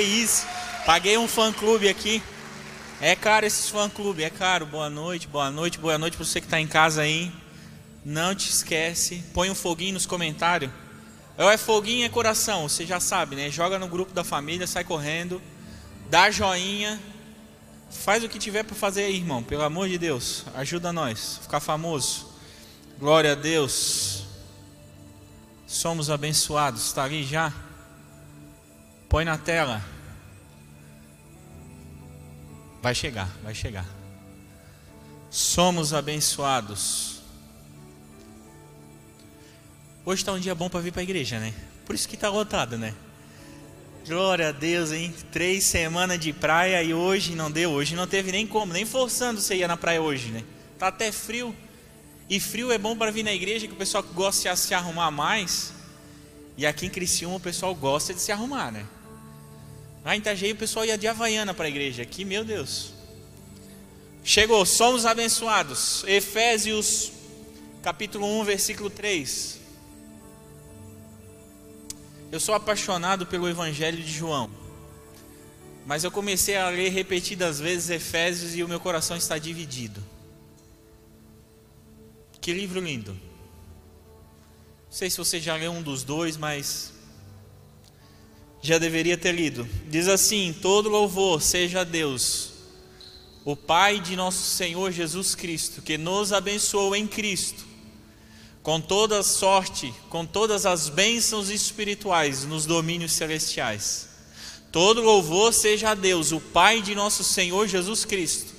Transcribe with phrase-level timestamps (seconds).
[0.00, 0.46] Isso.
[0.86, 2.22] Paguei um fã clube aqui.
[3.00, 4.66] É caro esses fã clube, é caro.
[4.66, 7.32] Boa noite, boa noite, boa noite para você que está em casa aí.
[8.04, 10.70] Não te esquece, põe um foguinho nos comentários.
[11.38, 13.50] Ou é foguinho é coração, você já sabe, né?
[13.50, 15.40] Joga no grupo da família, sai correndo,
[16.10, 17.00] dá joinha,
[17.90, 19.42] faz o que tiver para fazer aí, irmão.
[19.42, 22.26] Pelo amor de Deus, ajuda nós, ficar famoso.
[22.98, 24.24] Glória a Deus.
[25.66, 26.84] Somos abençoados.
[26.86, 27.52] Está ali já?
[29.10, 29.84] Põe na tela.
[32.80, 33.84] Vai chegar, vai chegar.
[35.28, 37.20] Somos abençoados.
[40.04, 41.52] Hoje está um dia bom para vir para a igreja, né?
[41.84, 42.94] Por isso que está lotado, né?
[44.06, 45.12] Glória a Deus, hein?
[45.32, 47.72] Três semanas de praia e hoje não deu.
[47.72, 50.44] Hoje não teve nem como, nem forçando você ir na praia hoje, né?
[50.78, 51.52] Tá até frio.
[52.28, 55.10] E frio é bom para vir na igreja, que o pessoal gosta de se arrumar
[55.10, 55.72] mais.
[56.56, 58.86] E aqui em Criciúma o pessoal gosta de se arrumar, né?
[60.04, 62.02] Lá em Itajaí o pessoal ia de Havaiana para a igreja.
[62.02, 62.92] Aqui, meu Deus.
[64.24, 66.04] Chegou, somos abençoados.
[66.06, 67.12] Efésios
[67.82, 69.58] capítulo 1, versículo 3.
[72.30, 74.50] Eu sou apaixonado pelo Evangelho de João.
[75.84, 80.02] Mas eu comecei a ler repetidas vezes Efésios e o meu coração está dividido.
[82.40, 83.12] Que livro lindo.
[83.12, 86.92] Não sei se você já leu um dos dois, mas
[88.62, 89.68] já deveria ter lido.
[89.88, 92.50] Diz assim: Todo louvor seja a Deus,
[93.44, 97.64] o Pai de nosso Senhor Jesus Cristo, que nos abençoou em Cristo,
[98.62, 104.08] com toda sorte, com todas as bênçãos espirituais nos domínios celestiais.
[104.70, 108.52] Todo louvor seja a Deus, o Pai de nosso Senhor Jesus Cristo,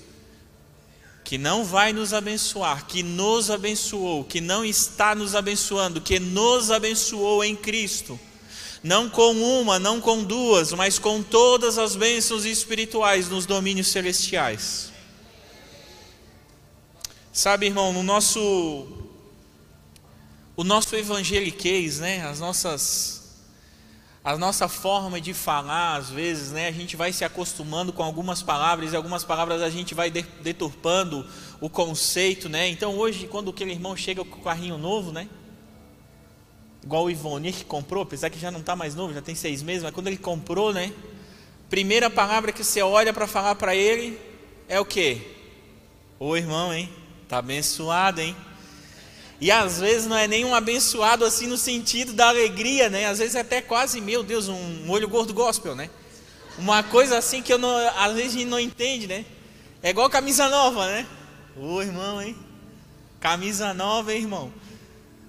[1.24, 6.70] que não vai nos abençoar, que nos abençoou, que não está nos abençoando, que nos
[6.70, 8.20] abençoou em Cristo
[8.84, 14.92] não com uma, não com duas, mas com todas as bênçãos espirituais nos domínios celestiais.
[17.32, 18.88] Sabe, irmão, no nosso
[20.56, 23.22] o nosso evangeliquez, né, as nossas
[24.24, 28.44] a nossa forma de falar, às vezes, né, a gente vai se acostumando com algumas
[28.44, 31.28] palavras e algumas palavras a gente vai deturpando
[31.60, 32.68] o conceito, né?
[32.68, 35.28] Então, hoje, quando aquele irmão chega com o carrinho novo, né,
[36.84, 39.62] igual o Ivonir que comprou, apesar que já não está mais novo, já tem seis
[39.62, 40.92] meses, mas quando ele comprou, né?
[41.70, 44.20] Primeira palavra que você olha para falar para ele
[44.68, 45.22] é o quê?
[46.20, 46.90] Ô irmão, hein?
[47.28, 48.36] Tá abençoado, hein?
[49.40, 53.08] E às vezes não é nem um abençoado assim no sentido da alegria, né?
[53.08, 55.90] Às vezes é até quase, meu Deus, um olho gordo gospel, né?
[56.58, 59.26] Uma coisa assim que eu não, às vezes a gente não entende, né?
[59.82, 61.08] É igual camisa nova, né?
[61.58, 62.36] Ô irmão, hein?
[63.20, 64.54] Camisa nova, hein, irmão?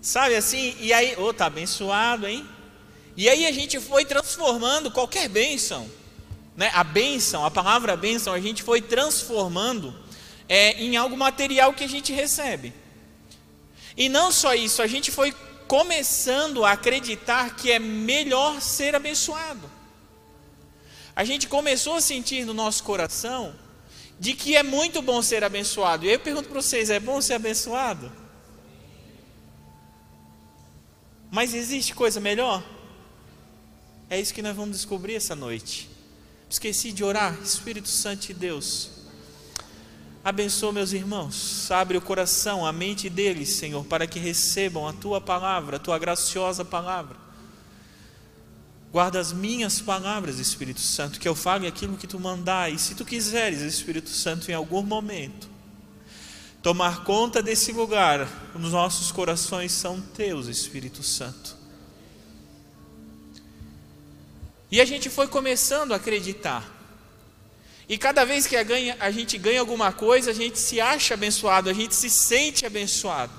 [0.03, 0.77] Sabe assim?
[0.81, 2.45] E aí, ô, oh, tá abençoado, hein?
[3.17, 5.89] E aí a gente foi transformando qualquer bênção,
[6.57, 6.73] né?
[6.75, 9.95] A bênção, a palavra bênção, a gente foi transformando
[10.49, 12.75] é, em algo material que a gente recebe.
[13.97, 15.33] E não só isso, a gente foi
[15.69, 19.71] começando a acreditar que é melhor ser abençoado.
[21.15, 23.55] A gente começou a sentir no nosso coração
[24.19, 26.05] de que é muito bom ser abençoado.
[26.07, 28.22] E eu pergunto para vocês: é bom ser abençoado?
[31.32, 32.62] Mas existe coisa melhor?
[34.10, 35.88] É isso que nós vamos descobrir essa noite.
[36.48, 38.91] Esqueci de orar, Espírito Santo de Deus.
[40.22, 45.22] Abençoa meus irmãos, abre o coração, a mente deles, Senhor, para que recebam a tua
[45.22, 47.16] palavra, a tua graciosa palavra.
[48.93, 52.94] Guarda as minhas palavras, Espírito Santo, que eu fale aquilo que tu mandar, e se
[52.94, 55.49] tu quiseres, Espírito Santo, em algum momento,
[56.62, 61.56] tomar conta desse lugar, os nossos corações são teus, Espírito Santo.
[64.71, 66.64] E a gente foi começando a acreditar.
[67.88, 71.75] E cada vez que a, gente ganha alguma coisa, a gente se acha abençoado, a
[71.75, 73.32] gente se sente abençoado.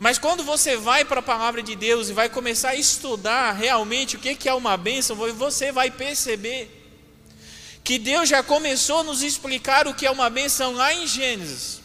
[0.00, 4.16] Mas quando você vai para a palavra de Deus e vai começar a estudar realmente
[4.16, 6.77] o que é uma bênção, você vai perceber
[7.88, 11.80] que Deus já começou a nos explicar o que é uma bênção lá em Gênesis.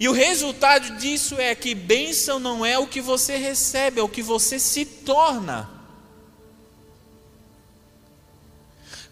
[0.00, 4.08] E o resultado disso é que bênção não é o que você recebe, é o
[4.08, 5.68] que você se torna.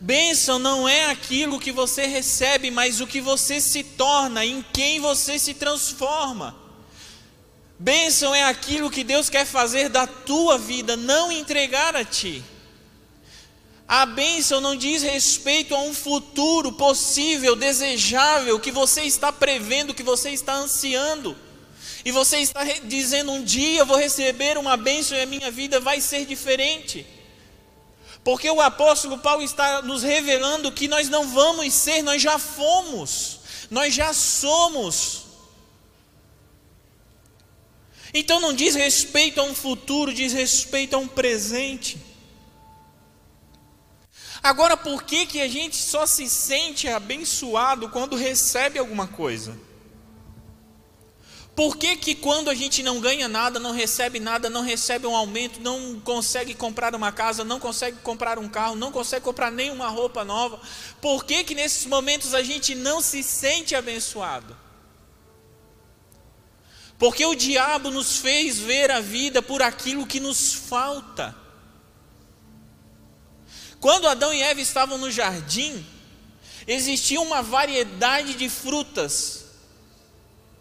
[0.01, 4.99] Bênção não é aquilo que você recebe, mas o que você se torna, em quem
[4.99, 6.57] você se transforma.
[7.79, 12.43] Bênção é aquilo que Deus quer fazer da tua vida, não entregar a ti.
[13.91, 20.05] A bênção não diz respeito a um futuro possível, desejável, que você está prevendo, que
[20.05, 21.37] você está ansiando.
[22.05, 25.81] E você está dizendo: um dia eu vou receber uma bênção e a minha vida
[25.81, 27.05] vai ser diferente.
[28.23, 33.41] Porque o apóstolo Paulo está nos revelando que nós não vamos ser, nós já fomos,
[33.73, 35.25] nós já somos.
[38.15, 42.10] Então não diz respeito a um futuro, diz respeito a um presente.
[44.43, 49.57] Agora, por que, que a gente só se sente abençoado quando recebe alguma coisa?
[51.55, 55.15] Por que, que quando a gente não ganha nada, não recebe nada, não recebe um
[55.15, 59.89] aumento, não consegue comprar uma casa, não consegue comprar um carro, não consegue comprar nenhuma
[59.89, 60.59] roupa nova,
[61.03, 64.57] por que, que nesses momentos a gente não se sente abençoado?
[66.99, 71.37] Porque o diabo nos fez ver a vida por aquilo que nos falta.
[73.81, 75.85] Quando Adão e Eva estavam no jardim,
[76.67, 79.47] existia uma variedade de frutas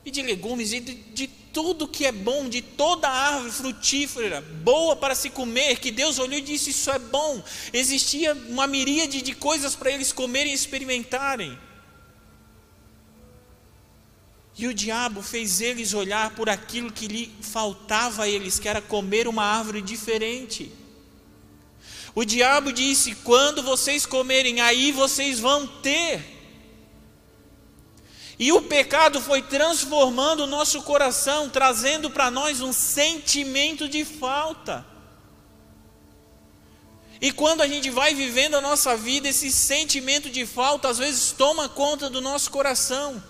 [0.06, 4.96] e de legumes e de, de tudo que é bom, de toda árvore frutífera, boa
[4.96, 7.44] para se comer, que Deus olhou e disse: Isso é bom.
[7.74, 11.58] Existia uma miríade de coisas para eles comerem e experimentarem.
[14.58, 18.82] E o diabo fez eles olhar por aquilo que lhe faltava a eles, que era
[18.82, 20.72] comer uma árvore diferente.
[22.20, 26.22] O diabo disse: quando vocês comerem, aí vocês vão ter.
[28.38, 34.86] E o pecado foi transformando o nosso coração, trazendo para nós um sentimento de falta.
[37.22, 41.32] E quando a gente vai vivendo a nossa vida, esse sentimento de falta às vezes
[41.32, 43.24] toma conta do nosso coração.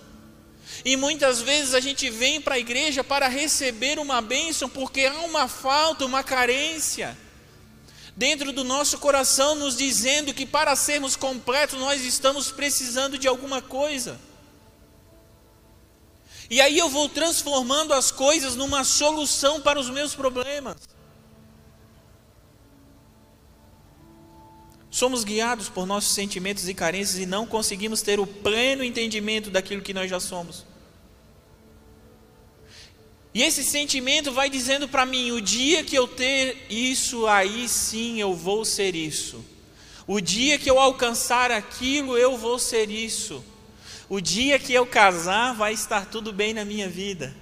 [0.84, 5.20] E muitas vezes a gente vem para a igreja para receber uma bênção porque há
[5.20, 7.16] uma falta, uma carência
[8.20, 13.62] dentro do nosso coração, nos dizendo que para sermos completos nós estamos precisando de alguma
[13.62, 14.20] coisa.
[16.50, 20.76] E aí eu vou transformando as coisas numa solução para os meus problemas.
[24.90, 29.80] Somos guiados por nossos sentimentos e carências e não conseguimos ter o pleno entendimento daquilo
[29.80, 30.66] que nós já somos.
[33.32, 38.20] E esse sentimento vai dizendo para mim: o dia que eu ter isso, aí sim
[38.20, 39.44] eu vou ser isso.
[40.06, 43.44] O dia que eu alcançar aquilo, eu vou ser isso.
[44.08, 47.34] O dia que eu casar, vai estar tudo bem na minha vida.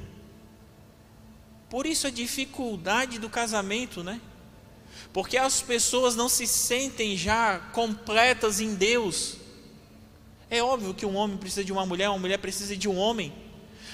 [1.70, 4.20] Por isso a dificuldade do casamento, né?
[5.12, 9.36] Porque as pessoas não se sentem já completas em Deus.
[10.50, 13.32] É óbvio que um homem precisa de uma mulher, uma mulher precisa de um homem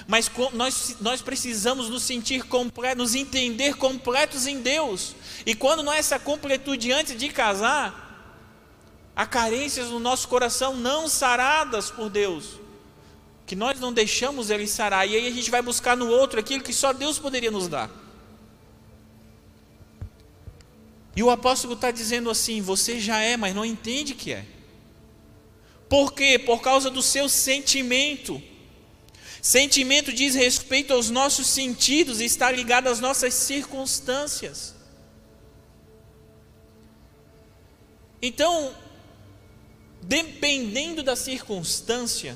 [0.07, 5.15] mas nós, nós precisamos nos sentir completos, nos entender completos em Deus.
[5.45, 8.31] E quando não é essa completude antes de casar,
[9.15, 12.59] há carências no nosso coração não saradas por Deus,
[13.47, 16.63] que nós não deixamos Ele sarar, e aí a gente vai buscar no outro aquilo
[16.63, 17.89] que só Deus poderia nos dar.
[21.15, 24.45] E o apóstolo está dizendo assim: você já é, mas não entende que é.
[25.87, 26.37] Por quê?
[26.37, 28.41] Por causa do seu sentimento.
[29.45, 34.73] Sentimento diz respeito aos nossos sentidos e está ligado às nossas circunstâncias.
[38.19, 38.75] Então,
[40.01, 42.35] dependendo da circunstância,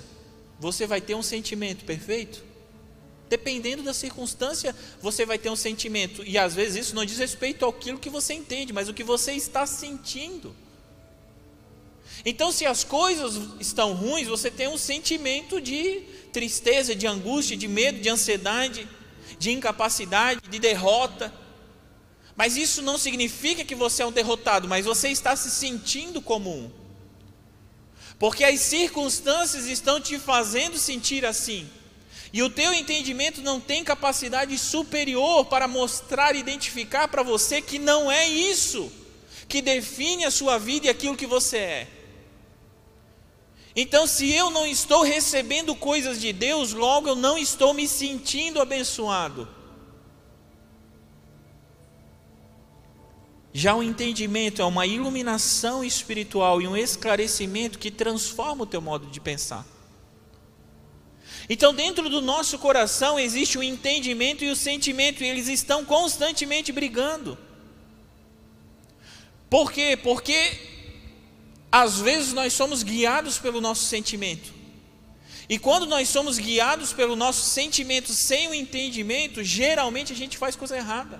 [0.59, 2.43] você vai ter um sentimento perfeito.
[3.27, 6.23] Dependendo da circunstância, você vai ter um sentimento.
[6.23, 9.31] E às vezes isso não diz respeito àquilo que você entende, mas o que você
[9.31, 10.55] está sentindo.
[12.23, 17.67] Então, se as coisas estão ruins, você tem um sentimento de tristeza, de angústia, de
[17.67, 18.87] medo, de ansiedade,
[19.37, 21.33] de incapacidade, de derrota.
[22.35, 26.49] Mas isso não significa que você é um derrotado, mas você está se sentindo como
[26.49, 26.71] um.
[28.17, 31.69] Porque as circunstâncias estão te fazendo sentir assim.
[32.31, 38.11] E o teu entendimento não tem capacidade superior para mostrar identificar para você que não
[38.11, 38.91] é isso
[39.47, 41.87] que define a sua vida e aquilo que você é.
[43.81, 48.59] Então, se eu não estou recebendo coisas de Deus, logo eu não estou me sentindo
[48.59, 49.47] abençoado.
[53.53, 59.07] Já o entendimento é uma iluminação espiritual e um esclarecimento que transforma o teu modo
[59.07, 59.65] de pensar.
[61.47, 66.73] Então, dentro do nosso coração existe o entendimento e o sentimento, e eles estão constantemente
[66.73, 67.37] brigando.
[69.49, 69.95] Por quê?
[69.95, 70.78] Porque
[71.71, 74.53] às vezes nós somos guiados pelo nosso sentimento.
[75.47, 80.55] E quando nós somos guiados pelo nosso sentimento sem o entendimento, geralmente a gente faz
[80.55, 81.19] coisa errada.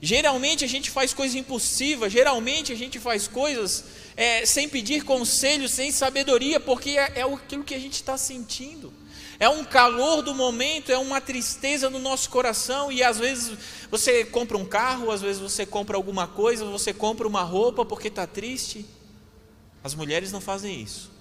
[0.00, 3.84] Geralmente a gente faz coisa impulsiva, geralmente a gente faz coisas
[4.16, 8.92] é, sem pedir conselho, sem sabedoria, porque é, é aquilo que a gente está sentindo.
[9.38, 13.56] É um calor do momento, é uma tristeza no nosso coração, e às vezes
[13.90, 18.08] você compra um carro, às vezes você compra alguma coisa, você compra uma roupa porque
[18.08, 18.86] está triste.
[19.84, 21.12] As mulheres não fazem isso.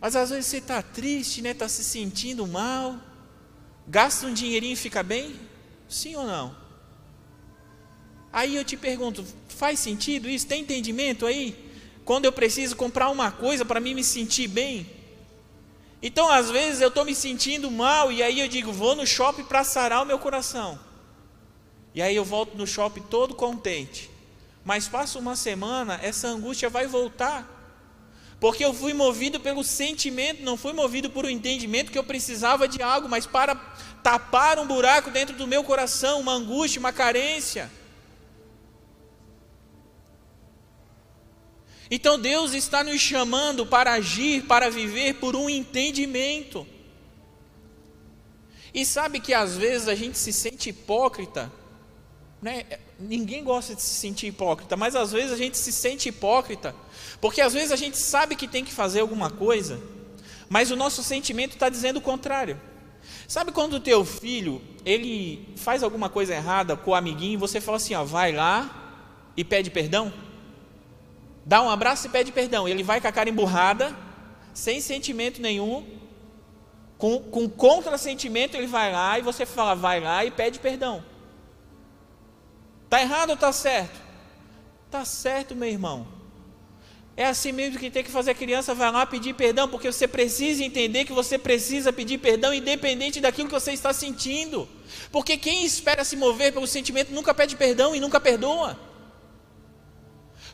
[0.00, 1.50] Mas às vezes você está triste, né?
[1.50, 2.96] Está se sentindo mal.
[3.86, 5.34] Gasta um dinheirinho e fica bem?
[5.88, 6.56] Sim ou não?
[8.32, 10.46] Aí eu te pergunto, faz sentido isso?
[10.46, 11.72] Tem entendimento aí?
[12.04, 14.97] Quando eu preciso comprar uma coisa para mim me sentir bem?
[16.00, 19.44] Então, às vezes, eu estou me sentindo mal e aí eu digo, vou no shopping
[19.44, 20.78] para sarar o meu coração.
[21.94, 24.08] E aí eu volto no shopping todo contente.
[24.64, 27.56] Mas passa uma semana, essa angústia vai voltar.
[28.38, 32.68] Porque eu fui movido pelo sentimento, não fui movido por um entendimento que eu precisava
[32.68, 33.56] de algo, mas para
[34.02, 37.68] tapar um buraco dentro do meu coração, uma angústia, uma carência.
[41.90, 46.66] Então Deus está nos chamando para agir, para viver por um entendimento.
[48.74, 51.50] E sabe que às vezes a gente se sente hipócrita,
[52.40, 52.64] né?
[52.98, 56.74] Ninguém gosta de se sentir hipócrita, mas às vezes a gente se sente hipócrita,
[57.20, 59.80] porque às vezes a gente sabe que tem que fazer alguma coisa,
[60.48, 62.60] mas o nosso sentimento está dizendo o contrário.
[63.26, 67.60] Sabe quando o teu filho ele faz alguma coisa errada com o amiguinho e você
[67.60, 70.12] fala assim, ó, vai lá e pede perdão?
[71.48, 72.68] Dá um abraço e pede perdão.
[72.68, 73.96] Ele vai com a cara emburrada,
[74.52, 75.82] sem sentimento nenhum,
[76.98, 81.02] com, com contra-sentimento, ele vai lá e você fala, vai lá e pede perdão.
[82.84, 83.98] Está errado ou está certo?
[84.84, 86.06] Está certo, meu irmão.
[87.16, 90.06] É assim mesmo que tem que fazer a criança vai lá pedir perdão, porque você
[90.06, 94.68] precisa entender que você precisa pedir perdão, independente daquilo que você está sentindo.
[95.10, 98.87] Porque quem espera se mover pelo sentimento nunca pede perdão e nunca perdoa.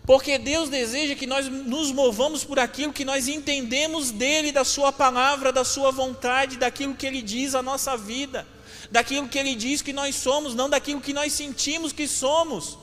[0.07, 4.93] Porque Deus deseja que nós nos movamos por aquilo que nós entendemos dele, da Sua
[4.93, 8.47] palavra, da Sua vontade, daquilo que Ele diz à nossa vida,
[8.91, 12.77] daquilo que Ele diz que nós somos, não daquilo que nós sentimos que somos.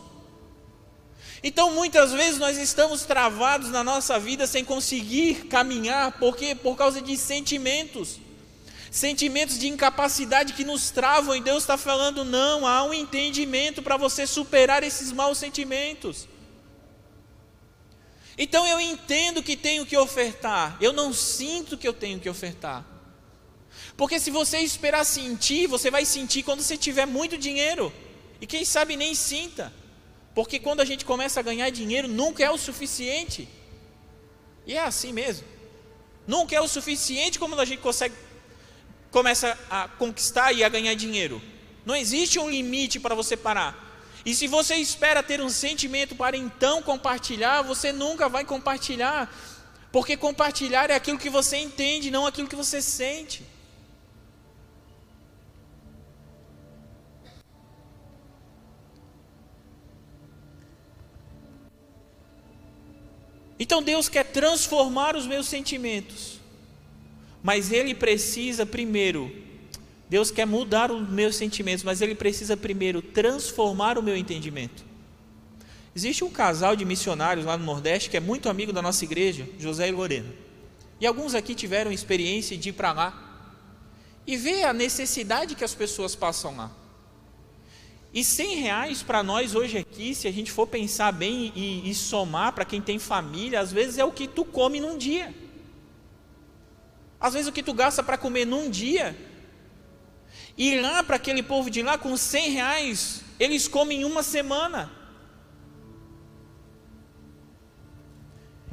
[1.44, 7.02] Então, muitas vezes nós estamos travados na nossa vida sem conseguir caminhar, porque por causa
[7.02, 8.20] de sentimentos,
[8.90, 13.96] sentimentos de incapacidade que nos travam, e Deus está falando: não, há um entendimento para
[13.96, 16.31] você superar esses maus sentimentos.
[18.44, 22.84] Então eu entendo que tenho que ofertar, eu não sinto que eu tenho que ofertar.
[23.96, 27.94] Porque se você esperar sentir, você vai sentir quando você tiver muito dinheiro.
[28.42, 29.72] E quem sabe nem sinta.
[30.34, 33.48] Porque quando a gente começa a ganhar dinheiro, nunca é o suficiente.
[34.66, 35.46] E é assim mesmo.
[36.26, 38.16] Nunca é o suficiente como a gente consegue
[39.12, 41.40] começa a conquistar e a ganhar dinheiro.
[41.86, 43.91] Não existe um limite para você parar.
[44.26, 49.34] E se você espera ter um sentimento para então compartilhar, você nunca vai compartilhar,
[49.92, 53.44] porque compartilhar é aquilo que você entende, não aquilo que você sente.
[63.58, 66.40] Então Deus quer transformar os meus sentimentos,
[67.42, 69.51] mas Ele precisa primeiro
[70.12, 74.84] Deus quer mudar os meus sentimentos, mas Ele precisa primeiro transformar o meu entendimento.
[75.96, 79.48] Existe um casal de missionários lá no Nordeste que é muito amigo da nossa igreja,
[79.58, 80.28] José e Lorena.
[81.00, 83.54] E alguns aqui tiveram experiência de ir para lá
[84.28, 86.70] e ver a necessidade que as pessoas passam lá.
[88.14, 91.96] E 100 reais para nós hoje aqui, se a gente for pensar bem e, e
[91.96, 95.34] somar para quem tem família, às vezes é o que tu come num dia.
[97.18, 99.31] Às vezes o que tu gasta para comer num dia
[100.58, 104.92] e lá para aquele povo de lá, com 100 reais, eles comem uma semana.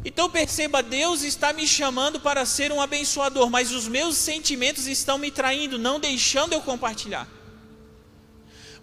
[0.05, 5.19] Então perceba, Deus está me chamando para ser um abençoador, mas os meus sentimentos estão
[5.19, 7.29] me traindo, não deixando eu compartilhar.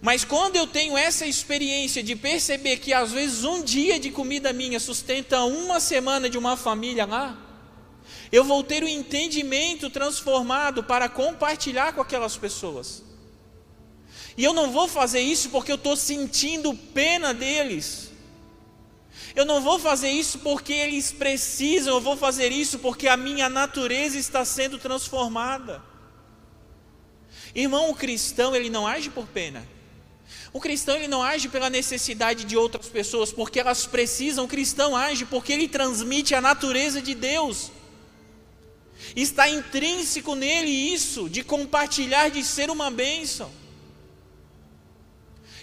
[0.00, 4.52] Mas quando eu tenho essa experiência de perceber que às vezes um dia de comida
[4.52, 7.45] minha sustenta uma semana de uma família lá,
[8.30, 13.02] eu vou ter o um entendimento transformado para compartilhar com aquelas pessoas.
[14.36, 18.10] E eu não vou fazer isso porque eu estou sentindo pena deles.
[19.34, 23.48] Eu não vou fazer isso porque eles precisam, eu vou fazer isso porque a minha
[23.48, 25.82] natureza está sendo transformada.
[27.54, 29.66] Irmão, o cristão, ele não age por pena.
[30.52, 34.44] O cristão ele não age pela necessidade de outras pessoas, porque elas precisam.
[34.44, 37.70] O cristão age porque ele transmite a natureza de Deus.
[39.14, 43.50] Está intrínseco nele isso, de compartilhar, de ser uma bênção.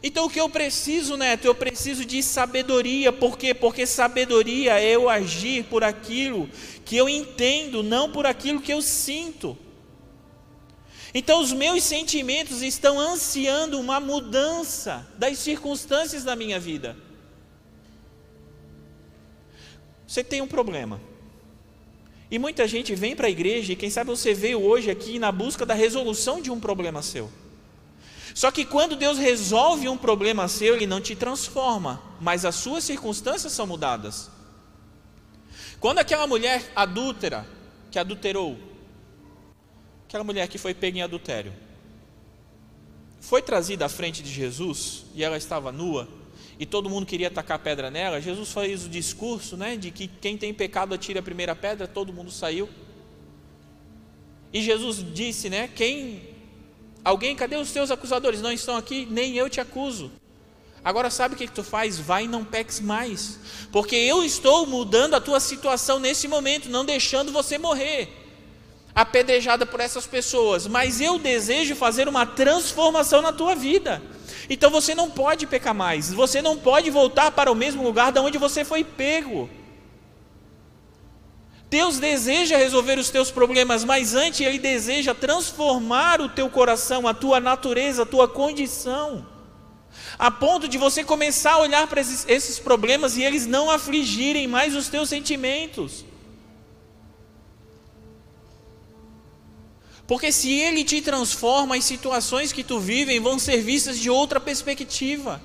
[0.01, 1.45] Então o que eu preciso, Neto?
[1.45, 3.13] Eu preciso de sabedoria.
[3.13, 3.53] Por quê?
[3.53, 6.49] Porque sabedoria é eu agir por aquilo
[6.83, 9.57] que eu entendo, não por aquilo que eu sinto.
[11.13, 16.97] Então os meus sentimentos estão ansiando uma mudança das circunstâncias da minha vida.
[20.05, 20.99] Você tem um problema.
[22.33, 25.31] E muita gente vem para a igreja e quem sabe você veio hoje aqui na
[25.31, 27.31] busca da resolução de um problema seu.
[28.33, 32.85] Só que quando Deus resolve um problema seu, Ele não te transforma, mas as suas
[32.85, 34.31] circunstâncias são mudadas.
[35.79, 37.45] Quando aquela mulher adúltera,
[37.91, 38.57] que adulterou,
[40.07, 41.53] aquela mulher que foi pega em adultério,
[43.21, 46.09] foi trazida à frente de Jesus e ela estava nua
[46.63, 50.38] e todo mundo queria tacar pedra nela, Jesus fez o discurso, né, de que quem
[50.38, 52.70] tem pecado atire a primeira pedra, todo mundo saiu.
[54.53, 56.34] E Jesus disse, né, quem
[57.03, 58.39] Alguém, cadê os teus acusadores?
[58.39, 60.10] Não estão aqui, nem eu te acuso.
[60.82, 62.00] Agora sabe o que, que tu faz?
[62.00, 63.39] Vai e não peques mais.
[63.74, 68.22] Porque eu estou mudando a tua situação nesse momento, não deixando você morrer
[68.95, 74.01] apedrejada por essas pessoas, mas eu desejo fazer uma transformação na tua vida.
[74.50, 78.19] Então você não pode pecar mais, você não pode voltar para o mesmo lugar de
[78.19, 79.50] onde você foi pego.
[81.69, 87.15] Deus deseja resolver os teus problemas, mas antes Ele deseja transformar o teu coração, a
[87.15, 89.25] tua natureza, a tua condição,
[90.19, 94.47] a ponto de você começar a olhar para esses, esses problemas e eles não afligirem
[94.47, 96.05] mais os teus sentimentos.
[100.13, 104.39] Porque se Ele te transforma, as situações que tu vivem vão ser vistas de outra
[104.39, 105.41] perspectiva.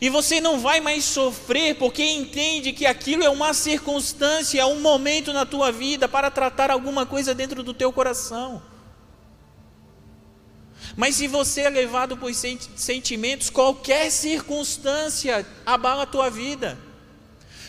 [0.00, 4.80] E você não vai mais sofrer porque entende que aquilo é uma circunstância, é um
[4.80, 8.60] momento na tua vida para tratar alguma coisa dentro do teu coração.
[10.96, 16.76] Mas se você é levado por sentimentos, qualquer circunstância abala a tua vida.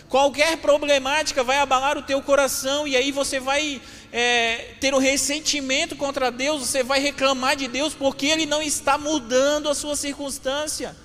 [0.10, 3.80] Qualquer problemática vai abalar o teu coração e aí você vai
[4.12, 8.98] é, ter um ressentimento contra Deus, você vai reclamar de Deus porque Ele não está
[8.98, 10.96] mudando a sua circunstância.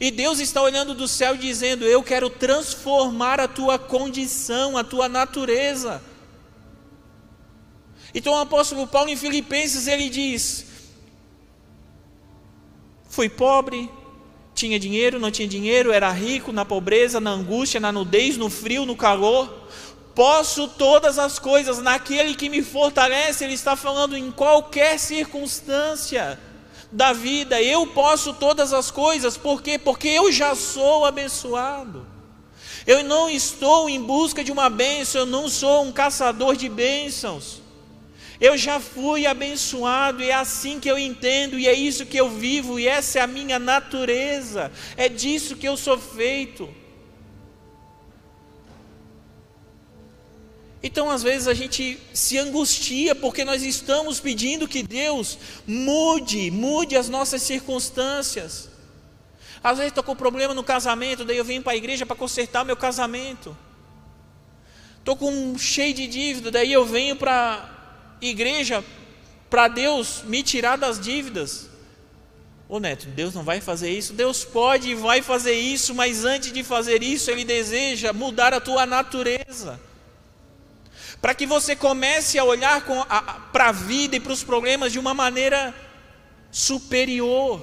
[0.00, 5.08] E Deus está olhando do céu dizendo: Eu quero transformar a tua condição, a tua
[5.08, 6.02] natureza.
[8.14, 10.66] Então o apóstolo Paulo em Filipenses ele diz:
[13.08, 13.90] Fui pobre,
[14.54, 18.86] tinha dinheiro, não tinha dinheiro, era rico na pobreza, na angústia, na nudez, no frio,
[18.86, 19.66] no calor.
[20.16, 23.44] Posso todas as coisas naquele que me fortalece.
[23.44, 26.40] Ele está falando em qualquer circunstância
[26.90, 29.78] da vida, eu posso todas as coisas, por quê?
[29.78, 32.06] Porque eu já sou abençoado.
[32.86, 37.60] Eu não estou em busca de uma bênção, eu não sou um caçador de bênçãos.
[38.40, 42.30] Eu já fui abençoado e é assim que eu entendo, e é isso que eu
[42.30, 46.85] vivo, e essa é a minha natureza, é disso que eu sou feito.
[50.82, 56.96] Então, às vezes, a gente se angustia porque nós estamos pedindo que Deus mude, mude
[56.96, 58.68] as nossas circunstâncias.
[59.62, 62.64] Às vezes, estou com problema no casamento, daí eu vim para a igreja para consertar
[62.64, 63.56] meu casamento.
[64.98, 67.70] Estou com um cheio de dívida, daí eu venho para
[68.20, 68.84] a igreja
[69.48, 71.68] para Deus me tirar das dívidas.
[72.68, 74.12] Ô Neto, Deus não vai fazer isso?
[74.12, 78.60] Deus pode e vai fazer isso, mas antes de fazer isso, Ele deseja mudar a
[78.60, 79.80] tua natureza
[81.26, 82.84] para que você comece a olhar
[83.52, 85.74] para a vida e para os problemas de uma maneira
[86.52, 87.60] superior.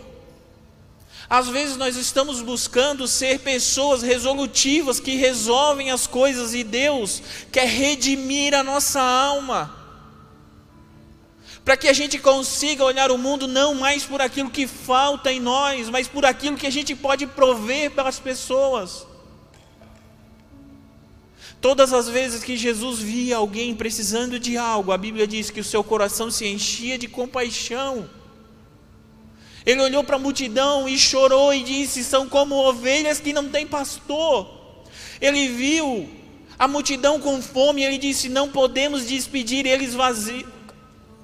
[1.30, 7.24] Às vezes nós estamos buscando ser pessoas resolutivas que resolvem as coisas e Deus
[7.54, 9.74] quer redimir a nossa alma.
[11.64, 15.40] Para que a gente consiga olhar o mundo não mais por aquilo que falta em
[15.40, 19.08] nós, mas por aquilo que a gente pode prover para as pessoas.
[21.64, 25.64] Todas as vezes que Jesus via alguém precisando de algo, a Bíblia diz que o
[25.64, 28.10] seu coração se enchia de compaixão.
[29.66, 33.66] Ele olhou para a multidão e chorou e disse: São como ovelhas que não têm
[33.66, 34.46] pastor.
[35.22, 36.10] Ele viu
[36.60, 39.96] a multidão com fome e ele disse: Não podemos despedir eles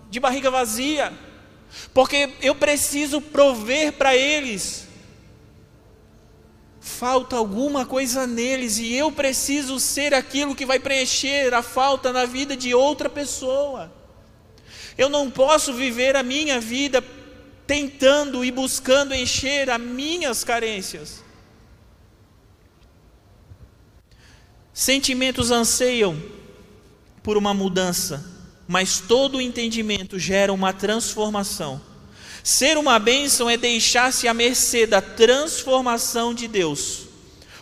[0.10, 1.12] de barriga vazia,
[1.94, 4.88] porque eu preciso prover para eles
[6.80, 12.26] falta alguma coisa neles e eu preciso ser aquilo que vai preencher a falta na
[12.26, 13.92] vida de outra pessoa.
[14.98, 17.04] Eu não posso viver a minha vida
[17.66, 21.24] tentando e buscando encher as minhas carências.
[24.74, 26.22] Sentimentos anseiam
[27.22, 28.26] por uma mudança,
[28.68, 31.89] mas todo entendimento gera uma transformação.
[32.44, 37.08] Ser uma bênção é deixar-se à mercê da transformação de Deus.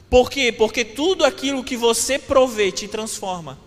[0.10, 0.52] Por quê?
[0.52, 3.60] Porque tudo aquilo que você provê te transforma.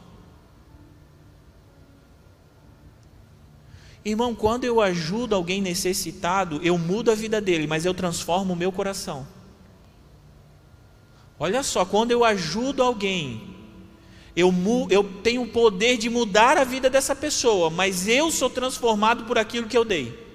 [4.02, 8.56] Irmão, quando eu ajudo alguém necessitado, eu mudo a vida dele, mas eu transformo o
[8.56, 9.26] meu coração.
[11.38, 13.54] Olha só, quando eu ajudo alguém,
[14.34, 14.52] eu,
[14.88, 19.38] eu tenho o poder de mudar a vida dessa pessoa, mas eu sou transformado por
[19.38, 20.29] aquilo que eu dei.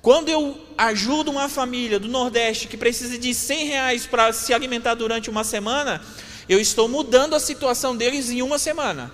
[0.00, 4.94] Quando eu ajudo uma família do Nordeste que precisa de 100 reais para se alimentar
[4.94, 6.00] durante uma semana,
[6.48, 9.12] eu estou mudando a situação deles em uma semana.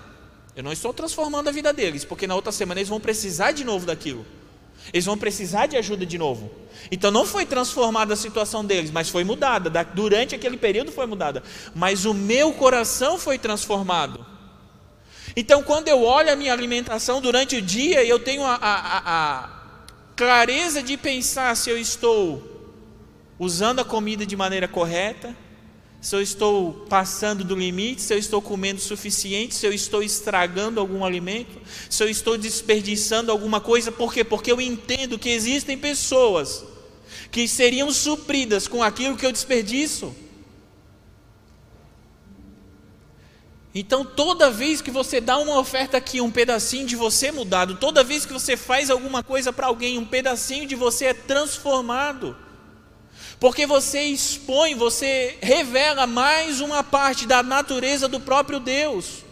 [0.55, 3.63] Eu não estou transformando a vida deles, porque na outra semana eles vão precisar de
[3.63, 4.25] novo daquilo.
[4.93, 6.51] Eles vão precisar de ajuda de novo.
[6.91, 9.69] Então não foi transformada a situação deles, mas foi mudada.
[9.93, 11.43] Durante aquele período foi mudada.
[11.73, 14.25] Mas o meu coração foi transformado.
[15.35, 19.49] Então quando eu olho a minha alimentação durante o dia, eu tenho a, a, a,
[20.15, 22.41] clareza de pensar se eu estou
[23.37, 25.35] usando a comida de maneira correta,
[25.99, 30.03] se eu estou passando do limite, se eu estou comendo o suficiente, se eu estou
[30.03, 34.23] estragando algum alimento, se eu estou desperdiçando alguma coisa, por quê?
[34.23, 36.63] Porque eu entendo que existem pessoas
[37.31, 40.15] que seriam supridas com aquilo que eu desperdiço.
[43.77, 47.75] Então, toda vez que você dá uma oferta aqui, um pedacinho de você é mudado.
[47.75, 52.37] Toda vez que você faz alguma coisa para alguém, um pedacinho de você é transformado.
[53.37, 59.25] Porque você expõe, você revela mais uma parte da natureza do próprio Deus.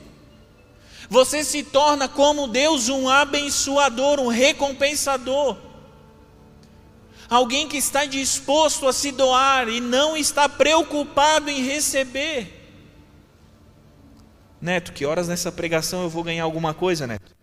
[1.09, 5.55] Você se torna como Deus um abençoador, um recompensador.
[7.29, 12.62] Alguém que está disposto a se doar e não está preocupado em receber.
[14.63, 17.35] Neto, que horas nessa pregação eu vou ganhar alguma coisa, Neto?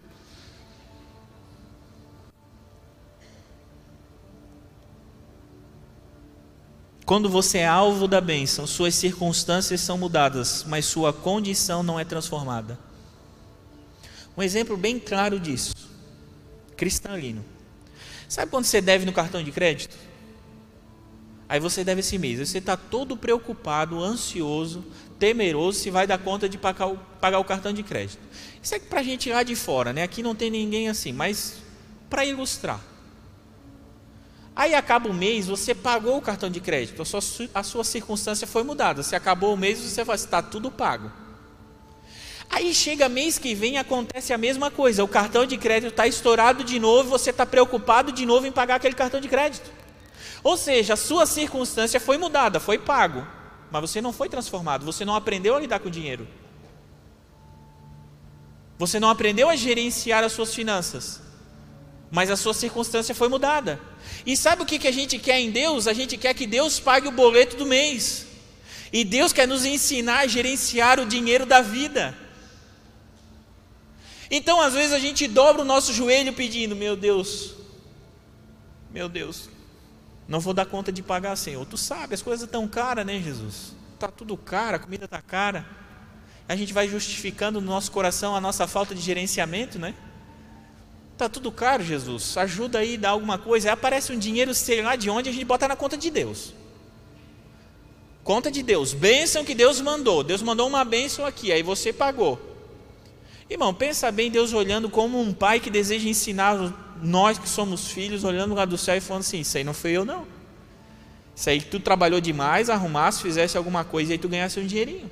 [7.05, 12.07] Quando você é alvo da bênção, suas circunstâncias são mudadas, mas sua condição não é
[12.07, 12.79] transformada.
[14.35, 15.75] Um exemplo bem claro disso,
[16.75, 17.45] cristalino.
[18.31, 19.95] Sabe quando você deve no cartão de crédito?
[21.47, 24.83] Aí você deve esse mês, você está todo preocupado, ansioso,
[25.21, 28.19] temeroso se vai dar conta de pagar o, pagar o cartão de crédito.
[28.61, 30.03] Isso é para a gente lá de fora, né?
[30.03, 31.57] Aqui não tem ninguém assim, mas
[32.09, 32.81] para ilustrar.
[34.57, 37.21] Aí acaba o mês, você pagou o cartão de crédito, a sua,
[37.55, 39.03] a sua circunstância foi mudada.
[39.03, 41.13] Se acabou o mês, você fala, está tudo pago.
[42.49, 45.05] Aí chega mês que vem acontece a mesma coisa.
[45.05, 48.77] O cartão de crédito está estourado de novo, você está preocupado de novo em pagar
[48.77, 49.71] aquele cartão de crédito.
[50.43, 53.40] Ou seja, a sua circunstância foi mudada, foi pago
[53.71, 56.27] mas você não foi transformado, você não aprendeu a lidar com o dinheiro.
[58.79, 61.21] Você não aprendeu a gerenciar as suas finanças,
[62.11, 63.81] mas a sua circunstância foi mudada.
[64.25, 65.87] E sabe o que, que a gente quer em Deus?
[65.87, 68.27] A gente quer que Deus pague o boleto do mês.
[68.93, 72.17] E Deus quer nos ensinar a gerenciar o dinheiro da vida.
[74.31, 77.55] Então, às vezes, a gente dobra o nosso joelho pedindo: Meu Deus,
[78.91, 79.49] meu Deus,
[80.31, 81.67] não vou dar conta de pagar, Senhor.
[81.67, 83.75] Tu sabe, as coisas estão caras, né, Jesus?
[83.95, 85.67] Está tudo caro, a comida está cara.
[86.49, 89.93] A gente vai justificando no nosso coração a nossa falta de gerenciamento, né?
[91.13, 92.37] Está tudo caro, Jesus.
[92.37, 93.69] Ajuda aí, dá alguma coisa.
[93.69, 96.55] Aí aparece um dinheiro, sei lá de onde, a gente bota na conta de Deus.
[98.23, 98.95] Conta de Deus.
[98.95, 100.23] Bênção que Deus mandou.
[100.23, 102.41] Deus mandou uma bênção aqui, aí você pagou.
[103.51, 108.25] Irmão, pensa bem Deus olhando como um pai que deseja ensinar nós que somos filhos
[108.25, 110.27] olhando lá do céu e falando assim: Isso aí não foi eu, não.
[111.35, 115.11] Isso aí tu trabalhou demais, arrumasse, fizesse alguma coisa e aí tu ganhasse um dinheirinho.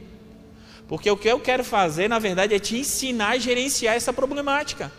[0.87, 4.91] Porque o que eu quero fazer, na verdade, é te ensinar a gerenciar essa problemática.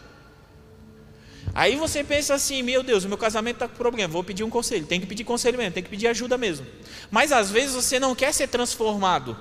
[1.53, 4.49] Aí você pensa assim: Meu Deus, o meu casamento está com problema, vou pedir um
[4.49, 4.85] conselho.
[4.85, 6.65] Tem que pedir conselho mesmo, tem que pedir ajuda mesmo.
[7.09, 9.37] Mas às vezes você não quer ser transformado,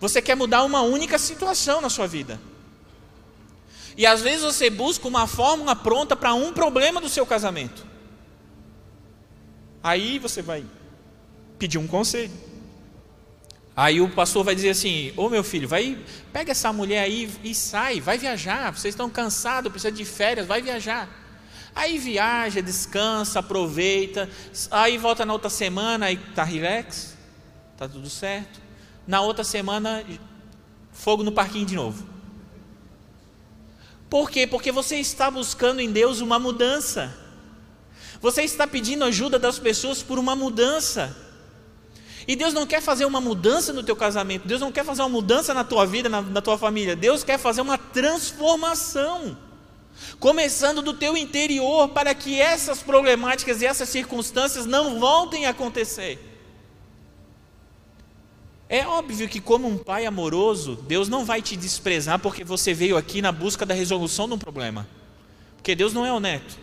[0.00, 2.40] você quer mudar uma única situação na sua vida.
[3.96, 7.86] E às vezes você busca uma fórmula pronta para um problema do seu casamento.
[9.82, 10.64] Aí você vai
[11.58, 12.32] pedir um conselho.
[13.74, 15.98] Aí o pastor vai dizer assim: Ô meu filho, vai,
[16.32, 18.70] pega essa mulher aí e sai, vai viajar.
[18.72, 21.08] Vocês estão cansados, precisam de férias, vai viajar.
[21.74, 24.28] Aí viaja, descansa, aproveita.
[24.70, 27.16] Aí volta na outra semana, aí tá relax,
[27.76, 28.60] tá tudo certo.
[29.06, 30.04] Na outra semana,
[30.92, 32.11] fogo no parquinho de novo.
[34.12, 34.46] Por quê?
[34.46, 37.16] Porque você está buscando em Deus uma mudança.
[38.20, 41.16] Você está pedindo ajuda das pessoas por uma mudança.
[42.28, 45.08] E Deus não quer fazer uma mudança no teu casamento, Deus não quer fazer uma
[45.08, 46.94] mudança na tua vida, na, na tua família.
[46.94, 49.34] Deus quer fazer uma transformação.
[50.20, 56.31] começando do teu interior, para que essas problemáticas e essas circunstâncias não voltem a acontecer.
[58.72, 62.96] É óbvio que, como um pai amoroso, Deus não vai te desprezar porque você veio
[62.96, 64.88] aqui na busca da resolução de um problema.
[65.58, 66.58] Porque Deus não é honesto.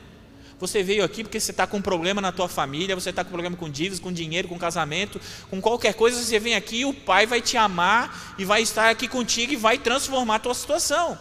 [0.60, 3.30] Você veio aqui porque você está com um problema na tua família, você está com
[3.30, 6.96] problema com dívidas, com dinheiro, com casamento, com qualquer coisa, você vem aqui e o
[6.96, 11.16] Pai vai te amar e vai estar aqui contigo e vai transformar a tua situação.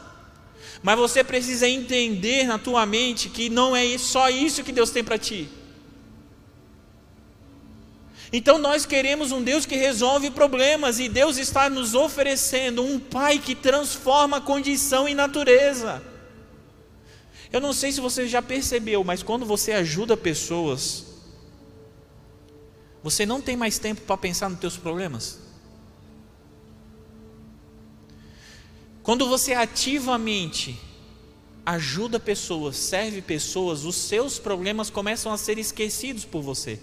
[0.83, 5.05] Mas você precisa entender na tua mente que não é só isso que Deus tem
[5.05, 5.51] para ti.
[8.33, 13.39] Então nós queremos um Deus que resolve problemas e Deus está nos oferecendo um Pai
[13.39, 16.03] que transforma condição e natureza.
[17.51, 21.07] Eu não sei se você já percebeu, mas quando você ajuda pessoas,
[23.03, 25.39] você não tem mais tempo para pensar nos teus problemas.
[29.03, 30.79] Quando você ativamente
[31.65, 36.79] ajuda pessoas, serve pessoas, os seus problemas começam a ser esquecidos por você.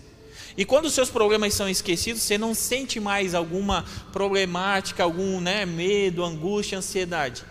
[0.58, 5.65] E quando os seus problemas são esquecidos, você não sente mais alguma problemática, algum né,
[5.65, 7.44] medo, angústia, ansiedade.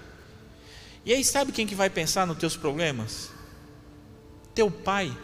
[1.04, 3.30] E aí sabe quem que vai pensar nos teus problemas?
[4.54, 5.14] Teu pai.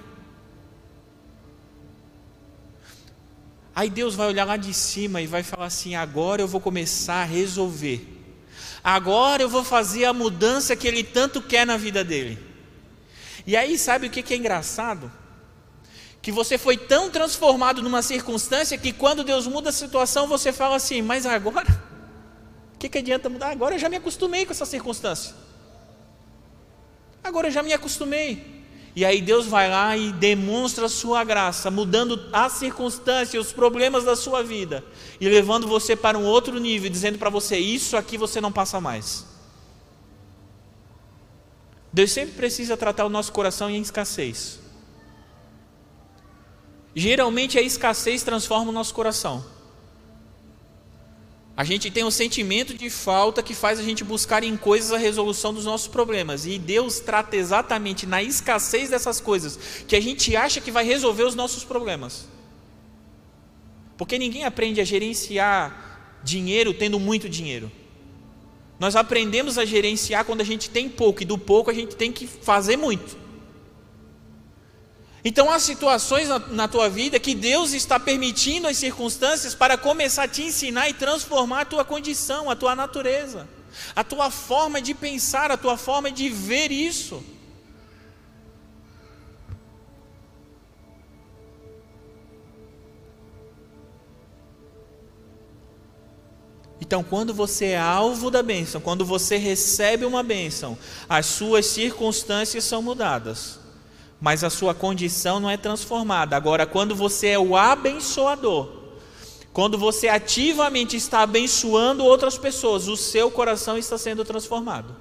[3.75, 7.23] Aí Deus vai olhar lá de cima e vai falar assim: agora eu vou começar
[7.23, 8.21] a resolver
[8.83, 12.39] Agora eu vou fazer a mudança que ele tanto quer na vida dele.
[13.47, 15.11] E aí, sabe o que é engraçado?
[16.23, 20.77] Que você foi tão transformado numa circunstância que quando Deus muda a situação, você fala
[20.77, 21.67] assim: Mas agora?
[22.75, 23.51] O que, que adianta mudar?
[23.51, 25.35] Agora eu já me acostumei com essa circunstância.
[27.23, 28.61] Agora eu já me acostumei.
[28.95, 34.05] E aí Deus vai lá e demonstra a sua graça, mudando as circunstâncias, os problemas
[34.05, 34.85] da sua vida
[35.21, 38.81] e levando você para um outro nível, dizendo para você: Isso aqui você não passa
[38.81, 39.25] mais.
[41.93, 44.59] Deus sempre precisa tratar o nosso coração em escassez.
[46.95, 49.45] Geralmente a escassez transforma o nosso coração.
[51.57, 54.97] A gente tem um sentimento de falta que faz a gente buscar em coisas a
[54.97, 56.47] resolução dos nossos problemas.
[56.47, 61.25] E Deus trata exatamente na escassez dessas coisas que a gente acha que vai resolver
[61.25, 62.27] os nossos problemas.
[63.99, 67.71] Porque ninguém aprende a gerenciar dinheiro tendo muito dinheiro.
[68.79, 72.11] Nós aprendemos a gerenciar quando a gente tem pouco, e do pouco a gente tem
[72.11, 73.20] que fazer muito.
[75.25, 80.25] Então há situações na, na, tua vida que Deus está permitindo as circunstâncias para começar
[80.25, 83.47] a te ensinar e transformar a tua condição, a tua natureza,
[83.95, 87.23] a tua forma de pensar, a tua forma de ver isso.
[96.81, 100.77] Então, quando você é alvo da bênção, quando você recebe uma bênção,
[101.09, 103.61] as suas circunstâncias são mudadas
[104.21, 106.37] mas a sua condição não é transformada.
[106.37, 108.81] Agora, quando você é o abençoador,
[109.53, 114.95] quando você ativamente está abençoando outras pessoas, o seu coração está sendo transformado.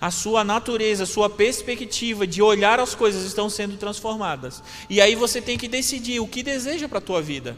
[0.00, 4.62] A sua natureza, a sua perspectiva de olhar as coisas estão sendo transformadas.
[4.90, 7.56] E aí você tem que decidir o que deseja para a tua vida.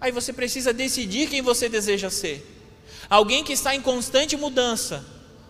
[0.00, 2.56] Aí você precisa decidir quem você deseja ser.
[3.10, 5.04] Alguém que está em constante mudança,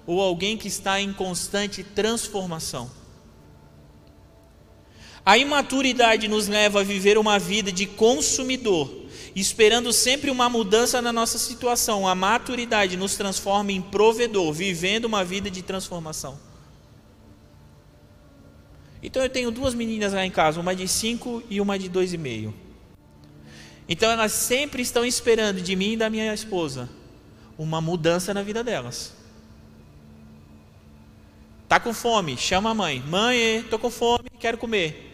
[0.09, 2.91] ou alguém que está em constante transformação.
[5.23, 8.91] A imaturidade nos leva a viver uma vida de consumidor,
[9.37, 12.09] esperando sempre uma mudança na nossa situação.
[12.09, 16.41] A maturidade nos transforma em provedor, vivendo uma vida de transformação.
[19.03, 22.15] Então eu tenho duas meninas lá em casa, uma de cinco e uma de dois
[22.15, 22.55] e meio.
[23.87, 26.89] Então elas sempre estão esperando de mim e da minha esposa
[27.59, 29.18] uma mudança na vida delas.
[31.69, 32.37] Tá com fome?
[32.39, 33.03] Chama a mãe.
[33.07, 35.05] Mãe, tô com fome, quero comer.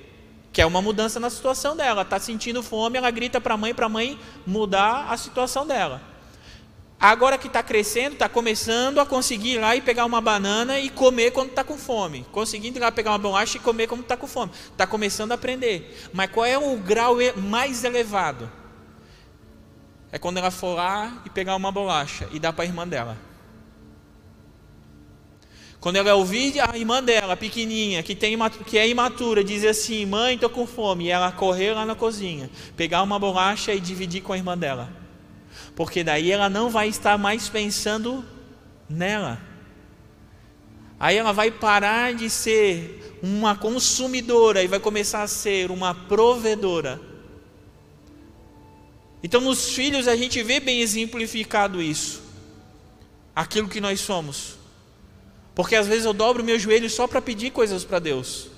[0.52, 2.04] Que é uma mudança na situação dela.
[2.04, 6.00] Tá sentindo fome, ela grita para a mãe, para a mãe mudar a situação dela.
[7.00, 10.88] Agora que está crescendo, está começando a conseguir ir lá e pegar uma banana e
[10.88, 12.24] comer quando está com fome.
[12.30, 14.52] Conseguindo ir lá pegar uma bolacha e comer quando está com fome.
[14.70, 16.08] Está começando a aprender.
[16.12, 18.50] Mas qual é o grau mais elevado?
[20.12, 23.33] É quando ela for lá e pegar uma bolacha e dar para a irmã dela.
[25.84, 30.34] Quando ela ouvir a irmã dela, pequenininha, que, tem, que é imatura, dizer assim: Mãe,
[30.34, 34.32] estou com fome, e ela correr lá na cozinha, pegar uma bolacha e dividir com
[34.32, 34.88] a irmã dela.
[35.76, 38.24] Porque daí ela não vai estar mais pensando
[38.88, 39.38] nela.
[40.98, 46.98] Aí ela vai parar de ser uma consumidora e vai começar a ser uma provedora.
[49.22, 52.22] Então, nos filhos, a gente vê bem exemplificado isso.
[53.36, 54.63] Aquilo que nós somos
[55.54, 58.48] Porque às vezes eu dobro meu joelho só para pedir coisas para Deus.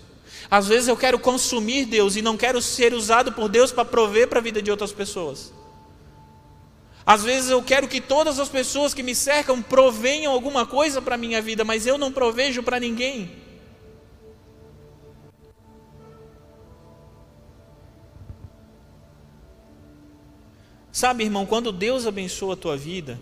[0.51, 4.29] Às vezes eu quero consumir Deus e não quero ser usado por Deus para prover
[4.29, 5.53] para a vida de outras pessoas.
[7.05, 11.15] Às vezes eu quero que todas as pessoas que me cercam provenham alguma coisa para
[11.15, 13.31] a minha vida, mas eu não provejo para ninguém.
[20.91, 23.21] Sabe, irmão, quando Deus abençoa a tua vida,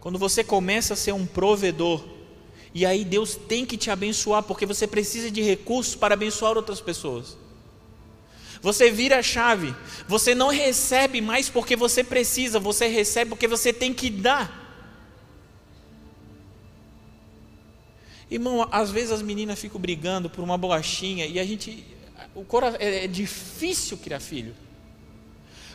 [0.00, 2.02] quando você começa a ser um provedor,
[2.72, 6.80] e aí Deus tem que te abençoar, porque você precisa de recursos para abençoar outras
[6.80, 7.36] pessoas.
[8.62, 9.74] Você vira a chave,
[10.06, 14.58] você não recebe mais porque você precisa, você recebe porque você tem que dar.
[18.30, 21.84] Irmão, às vezes as meninas ficam brigando por uma bolachinha e a gente.
[22.34, 24.54] O coração, é, é difícil criar filho.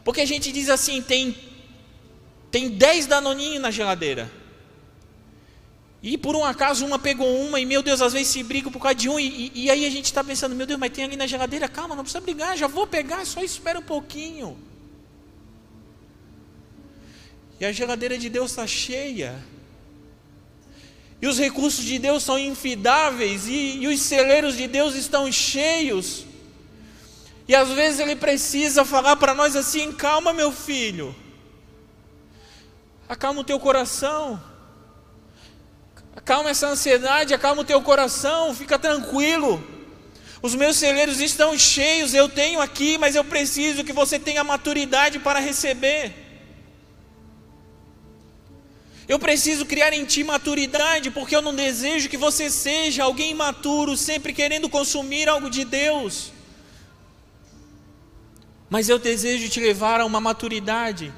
[0.03, 1.35] Porque a gente diz assim: tem
[2.51, 4.31] tem dez danoninhos na geladeira.
[6.01, 8.79] E por um acaso uma pegou uma e, meu Deus, às vezes se briga por
[8.79, 9.19] causa de um.
[9.19, 11.67] E, e, e aí a gente está pensando, meu Deus, mas tem ali na geladeira,
[11.67, 14.55] calma, não precisa brigar, já vou pegar, só espera um pouquinho.
[17.60, 19.43] E a geladeira de Deus está cheia.
[21.19, 23.47] E os recursos de Deus são infidáveis.
[23.47, 26.23] E, e os celeiros de Deus estão cheios.
[27.47, 31.15] E às vezes Ele precisa falar para nós assim: calma, meu filho.
[33.08, 34.41] Acalma o teu coração.
[36.15, 39.63] Acalma essa ansiedade, acalma o teu coração, fica tranquilo.
[40.41, 45.20] Os meus celeiros estão cheios, eu tenho aqui, mas eu preciso que você tenha maturidade
[45.20, 46.13] para receber.
[49.08, 53.96] Eu preciso criar em ti maturidade, porque eu não desejo que você seja alguém imaturo,
[53.96, 56.32] sempre querendo consumir algo de Deus.
[58.68, 61.13] Mas eu desejo te levar a uma maturidade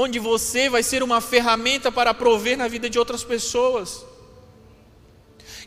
[0.00, 4.04] onde você vai ser uma ferramenta para prover na vida de outras pessoas.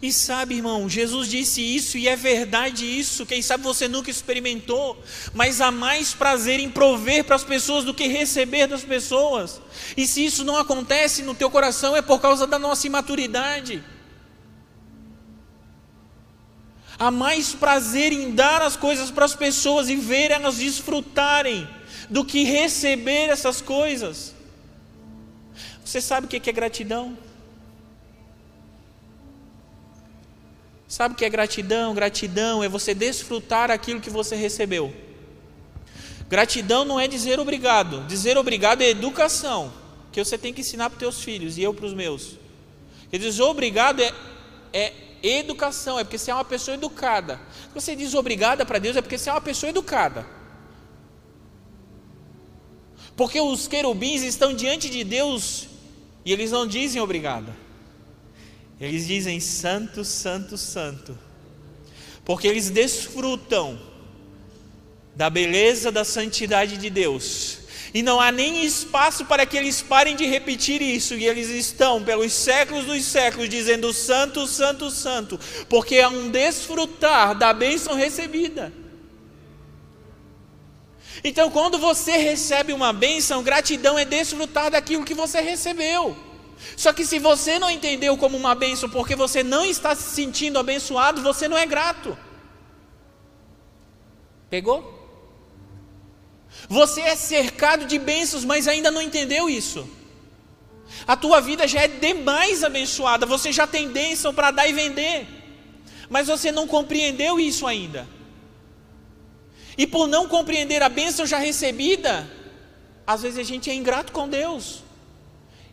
[0.02, 3.26] E sabe, irmão, Jesus disse isso e é verdade isso.
[3.26, 5.02] Quem sabe você nunca experimentou,
[5.34, 9.62] mas há mais prazer em prover para as pessoas do que receber das pessoas.
[9.96, 13.82] E se isso não acontece no teu coração é por causa da nossa imaturidade.
[17.00, 21.68] Há mais prazer em dar as coisas para as pessoas e ver elas desfrutarem
[22.14, 24.36] do que receber essas coisas.
[25.84, 27.18] Você sabe o que é gratidão?
[30.88, 31.96] Sabe o que é gratidão?
[31.96, 34.94] Gratidão é você desfrutar aquilo que você recebeu.
[36.30, 38.06] Gratidão não é dizer obrigado.
[38.06, 39.74] Dizer obrigado é educação,
[40.12, 42.38] que você tem que ensinar para os teus filhos e eu para os meus.
[43.12, 44.14] E dizer obrigado é,
[44.72, 47.42] é educação, é porque você é uma pessoa educada.
[47.70, 50.43] Se você diz obrigada para Deus, é porque você é uma pessoa educada.
[53.16, 55.68] Porque os querubins estão diante de Deus
[56.26, 57.54] e eles não dizem obrigado.
[58.80, 61.18] Eles dizem santo, santo, santo.
[62.26, 63.80] Porque eles desfrutam
[65.16, 67.60] da beleza da santidade de Deus.
[67.94, 71.14] E não há nem espaço para que eles parem de repetir isso.
[71.14, 75.40] E eles estão, pelos séculos dos séculos, dizendo santo, santo, santo.
[75.70, 78.74] Porque há um desfrutar da bênção recebida.
[81.24, 86.16] Então, quando você recebe uma bênção, gratidão é desfrutar daquilo que você recebeu.
[86.76, 90.60] Só que se você não entendeu como uma bênção porque você não está se sentindo
[90.60, 92.18] abençoado, você não é grato.
[94.50, 95.02] Pegou?
[96.70, 99.88] Você é cercado de bênçãos, mas ainda não entendeu isso.
[101.08, 105.28] A tua vida já é demais abençoada, você já tem bênção para dar e vender,
[106.10, 108.08] mas você não compreendeu isso ainda.
[109.78, 112.30] E por não compreender a bênção já recebida,
[113.06, 114.84] às vezes a gente é ingrato com Deus.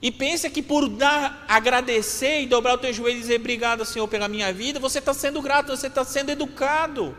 [0.03, 4.09] E pensa que por dar, agradecer e dobrar o teu joelho e dizer obrigado, Senhor,
[4.09, 7.15] pela minha vida, você está sendo grato, você está sendo educado.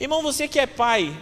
[0.00, 1.14] Irmão, você que é pai,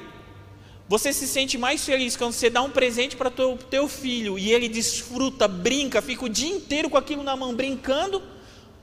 [0.88, 4.38] você se sente mais feliz quando você dá um presente para o teu, teu filho
[4.38, 8.22] e ele desfruta, brinca, fica o dia inteiro com aquilo na mão brincando,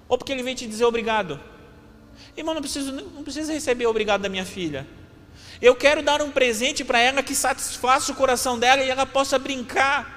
[0.10, 1.40] ou porque ele vem te dizer obrigado?
[2.36, 4.86] Irmão, não precisa, não precisa receber obrigado da minha filha.
[5.62, 9.40] Eu quero dar um presente para ela que satisfaça o coração dela e ela possa
[9.40, 10.16] brincar.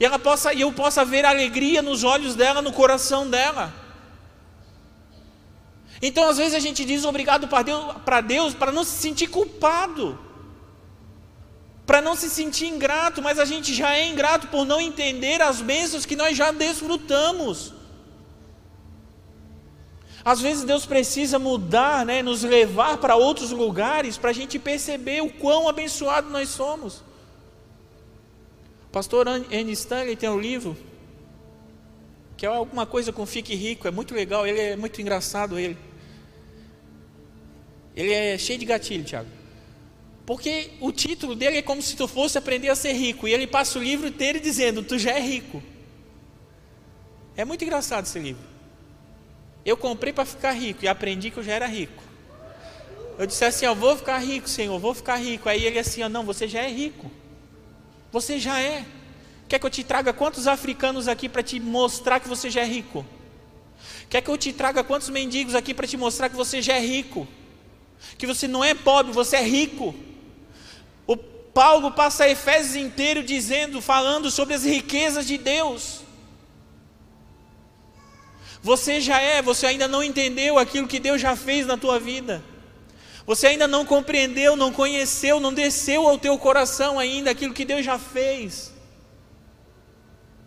[0.00, 3.72] E ela possa, e eu possa ver alegria nos olhos dela, no coração dela.
[6.00, 10.18] Então, às vezes a gente diz obrigado para Deus para não se sentir culpado,
[11.84, 15.60] para não se sentir ingrato, mas a gente já é ingrato por não entender as
[15.60, 17.77] bênçãos que nós já desfrutamos.
[20.28, 25.22] Às vezes Deus precisa mudar, né, nos levar para outros lugares para a gente perceber
[25.22, 26.96] o quão abençoado nós somos.
[28.88, 30.76] O pastor Anne Stanley tem um livro
[32.36, 35.78] que é alguma coisa com Fique Rico, é muito legal, ele é muito engraçado ele.
[37.96, 39.30] Ele é cheio de gatilho, Tiago.
[40.26, 43.46] Porque o título dele é como se tu fosse aprender a ser rico, e ele
[43.46, 45.62] passa o livro dele dizendo: Tu já é rico.
[47.34, 48.57] É muito engraçado esse livro.
[49.68, 52.02] Eu comprei para ficar rico e aprendi que eu já era rico.
[53.18, 55.46] Eu disse assim: Eu vou ficar rico, Senhor, vou ficar rico.
[55.46, 57.10] Aí ele assim: Não, você já é rico.
[58.10, 58.86] Você já é.
[59.46, 62.64] Quer que eu te traga quantos africanos aqui para te mostrar que você já é
[62.64, 63.04] rico?
[64.08, 66.80] Quer que eu te traga quantos mendigos aqui para te mostrar que você já é
[66.80, 67.28] rico?
[68.16, 69.94] Que você não é pobre, você é rico.
[71.06, 76.07] O Paulo passa Efésios inteiro dizendo, falando sobre as riquezas de Deus.
[78.62, 82.42] Você já é, você ainda não entendeu aquilo que Deus já fez na tua vida.
[83.26, 87.84] Você ainda não compreendeu, não conheceu, não desceu ao teu coração ainda aquilo que Deus
[87.84, 88.72] já fez.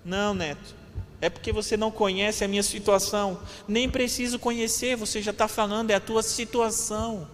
[0.04, 0.76] Não, neto.
[1.22, 3.40] É porque você não conhece a minha situação.
[3.68, 7.28] Nem preciso conhecer, você já está falando, é a tua situação.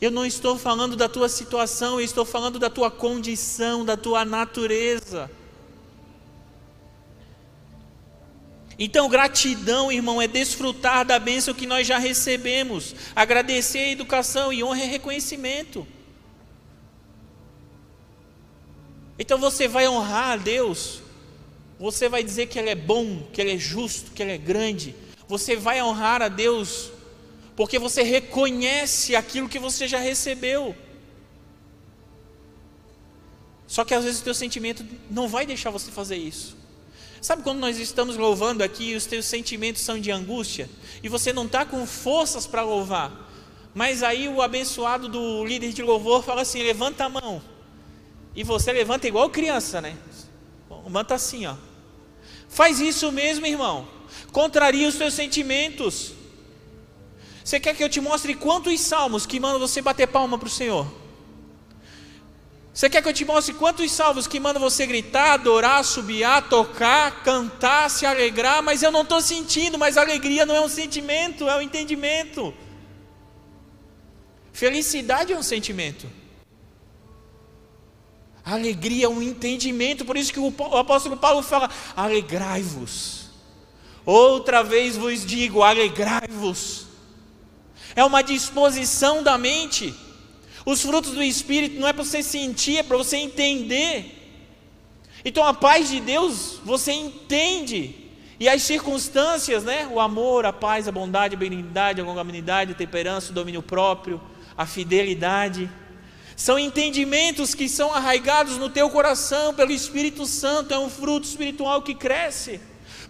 [0.00, 4.24] Eu não estou falando da tua situação, eu estou falando da tua condição, da tua
[4.24, 5.30] natureza.
[8.82, 14.64] Então, gratidão, irmão, é desfrutar da bênção que nós já recebemos, agradecer a educação e
[14.64, 15.86] honra e reconhecimento.
[19.18, 21.02] Então você vai honrar a Deus,
[21.78, 24.94] você vai dizer que Ele é bom, que Ele é justo, que Ele é grande.
[25.28, 26.90] Você vai honrar a Deus,
[27.54, 30.74] porque você reconhece aquilo que você já recebeu.
[33.66, 36.59] Só que às vezes o teu sentimento não vai deixar você fazer isso.
[37.20, 40.70] Sabe quando nós estamos louvando aqui e os teus sentimentos são de angústia
[41.02, 43.30] e você não está com forças para louvar,
[43.74, 47.42] mas aí o abençoado do líder de louvor fala assim: levanta a mão.
[48.34, 49.96] E você levanta igual criança, né?
[50.84, 51.56] Levanta assim, ó.
[52.48, 53.86] Faz isso mesmo, irmão.
[54.32, 56.12] Contraria os seus sentimentos.
[57.44, 60.50] Você quer que eu te mostre quantos salmos que mandam você bater palma para o
[60.50, 60.99] Senhor?
[62.72, 67.22] Você quer que eu te mostre quantos salmos que mandam você gritar, adorar, subiar, tocar,
[67.24, 71.56] cantar, se alegrar, mas eu não estou sentindo, mas alegria não é um sentimento, é
[71.56, 72.54] um entendimento.
[74.52, 76.06] Felicidade é um sentimento.
[78.44, 83.30] Alegria é um entendimento, por isso que o apóstolo Paulo fala: alegrai-vos.
[84.06, 86.86] Outra vez vos digo: alegrai-vos.
[87.96, 89.94] É uma disposição da mente.
[90.64, 94.16] Os frutos do Espírito não é para você sentir, é para você entender.
[95.24, 97.94] Então a paz de Deus, você entende.
[98.38, 99.86] E as circunstâncias, né?
[99.92, 104.20] O amor, a paz, a bondade, a benignidade, a longanimidade, a temperança, o domínio próprio,
[104.56, 105.70] a fidelidade
[106.40, 111.82] são entendimentos que são arraigados no teu coração pelo Espírito Santo, é um fruto espiritual
[111.82, 112.58] que cresce,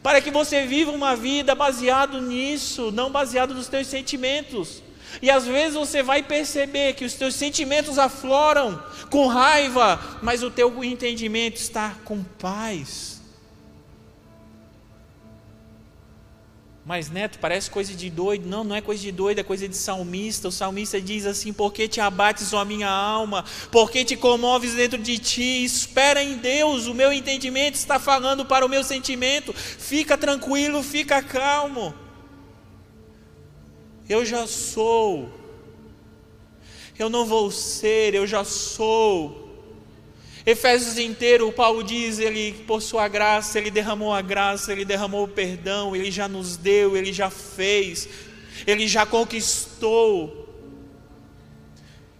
[0.02, 4.82] para que você viva uma vida baseado nisso, não baseado nos teus sentimentos.
[5.20, 10.50] E às vezes você vai perceber que os teus sentimentos afloram com raiva, mas o
[10.50, 13.20] teu entendimento está com paz.
[16.90, 18.48] Mas Neto, parece coisa de doido.
[18.48, 20.48] Não, não é coisa de doido, é coisa de salmista.
[20.48, 23.44] O salmista diz assim: Por que te abates, ó minha alma?
[23.70, 25.64] Por que te comoves dentro de ti?
[25.64, 29.52] Espera em Deus, o meu entendimento está falando para o meu sentimento.
[29.52, 31.94] Fica tranquilo, fica calmo.
[34.10, 35.30] Eu já sou.
[36.98, 39.48] Eu não vou ser, eu já sou.
[40.44, 45.22] Efésios inteiro, o Paulo diz, ele por sua graça, ele derramou a graça, ele derramou
[45.24, 48.08] o perdão, ele já nos deu, ele já fez,
[48.66, 50.48] ele já conquistou.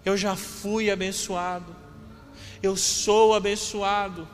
[0.05, 1.75] Eu já fui abençoado.
[2.63, 4.29] Eu sou abençoado.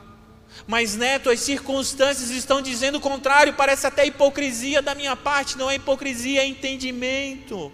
[0.65, 5.69] Mas, neto, as circunstâncias estão dizendo o contrário, parece até hipocrisia da minha parte, não
[5.69, 7.71] é hipocrisia, é entendimento.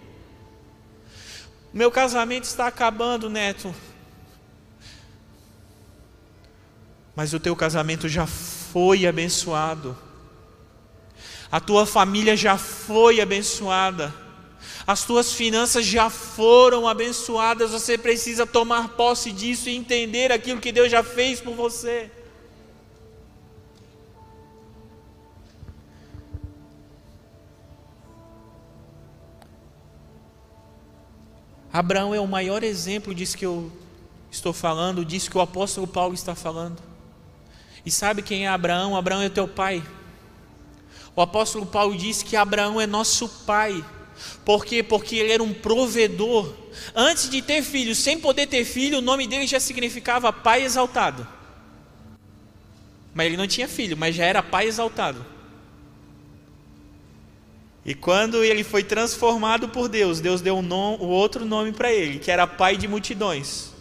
[1.72, 3.74] Meu casamento está acabando, neto.
[7.14, 9.96] mas o teu casamento já foi abençoado,
[11.50, 14.12] a tua família já foi abençoada,
[14.86, 20.72] as tuas finanças já foram abençoadas, você precisa tomar posse disso e entender aquilo que
[20.72, 22.10] Deus já fez por você.
[31.74, 33.68] Abraão é o maior exemplo disso que eu
[34.30, 36.80] estou falando, disso que o apóstolo Paulo está falando.
[37.84, 38.96] E sabe quem é Abraão?
[38.96, 39.82] Abraão é teu pai.
[41.16, 43.84] O apóstolo Paulo disse que Abraão é nosso pai.
[44.44, 44.84] Por quê?
[44.84, 46.54] Porque ele era um provedor.
[46.94, 51.26] Antes de ter filho, sem poder ter filho, o nome dele já significava pai exaltado.
[53.12, 55.26] Mas ele não tinha filho, mas já era pai exaltado.
[57.84, 62.18] E quando ele foi transformado por Deus, Deus deu um o outro nome para ele,
[62.18, 63.74] que era pai de multidões.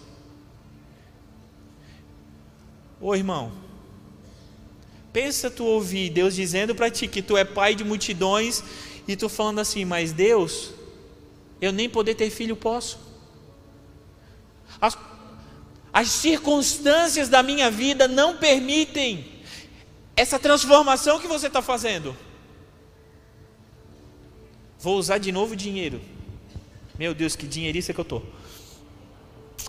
[3.00, 3.52] Ô irmão,
[5.14, 8.64] pensa tu ouvir Deus dizendo para ti que tu é pai de multidões
[9.08, 10.72] e tu falando assim, mas Deus,
[11.62, 13.00] eu nem poder ter filho posso.
[14.82, 14.98] As,
[15.94, 19.32] as circunstâncias da minha vida não permitem
[20.16, 22.16] essa transformação que você está fazendo.
[24.84, 26.02] Vou usar de novo dinheiro.
[27.00, 28.22] Meu Deus, que dinheirista que eu tô.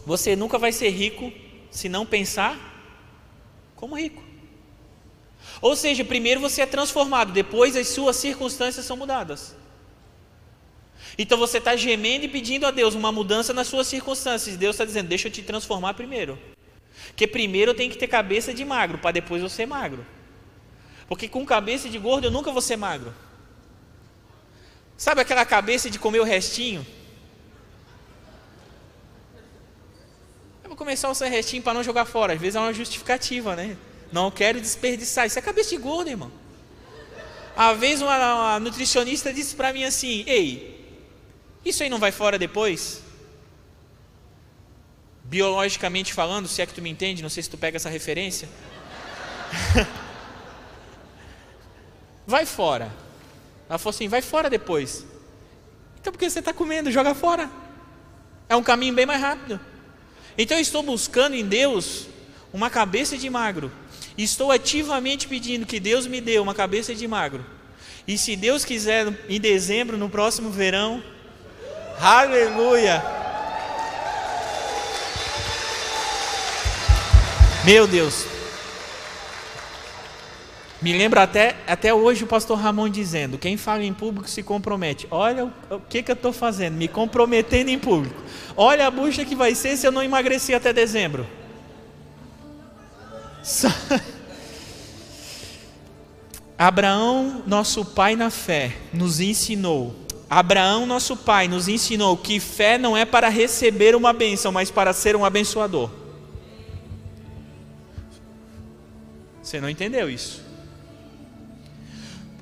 [0.04, 1.32] Você nunca vai ser rico
[1.70, 2.58] se não pensar
[3.76, 4.20] como rico.
[5.62, 9.54] Ou seja, primeiro você é transformado, depois as suas circunstâncias são mudadas.
[11.16, 14.56] Então você está gemendo e pedindo a Deus uma mudança nas suas circunstâncias.
[14.56, 16.36] Deus está dizendo: deixa eu te transformar primeiro.
[17.06, 20.04] Porque primeiro eu tenho que ter cabeça de magro, para depois eu ser magro.
[21.06, 23.14] Porque com cabeça de gordo eu nunca vou ser magro.
[24.97, 26.86] Sabe aquela cabeça de comer o restinho?
[30.62, 32.34] Eu vou começar o seu restinho para não jogar fora.
[32.34, 33.76] Às vezes é uma justificativa, né?
[34.12, 35.26] Não quero desperdiçar.
[35.26, 36.30] Isso é cabeça de gordo, irmão.
[37.57, 40.74] Uma vez uma, uma nutricionista disse para mim assim: Ei,
[41.64, 43.03] isso aí não vai fora depois?
[45.24, 48.49] Biologicamente falando, se é que tu me entende, não sei se tu pega essa referência.
[52.26, 53.03] vai fora.
[53.68, 55.04] Ela falou assim: vai fora depois.
[56.00, 56.90] Então por que você está comendo?
[56.90, 57.50] Joga fora.
[58.48, 59.58] É um caminho bem mais rápido.
[60.36, 62.06] Então eu estou buscando em Deus
[62.52, 63.70] uma cabeça de magro.
[64.16, 67.44] Estou ativamente pedindo que Deus me dê uma cabeça de magro.
[68.06, 71.02] E se Deus quiser, em dezembro, no próximo verão,
[71.98, 73.02] aleluia.
[77.64, 78.26] Meu Deus,
[80.85, 85.09] me lembra até, até hoje o pastor Ramon dizendo: quem fala em público se compromete.
[85.11, 88.22] Olha o, o que, que eu estou fazendo, me comprometendo em público.
[88.55, 91.26] Olha a bucha que vai ser se eu não emagrecer até dezembro.
[96.59, 99.97] Abraão, nosso pai na fé, nos ensinou.
[100.28, 104.93] Abraão, nosso pai, nos ensinou que fé não é para receber uma bênção, mas para
[104.93, 105.89] ser um abençoador.
[109.43, 110.43] Você não entendeu isso?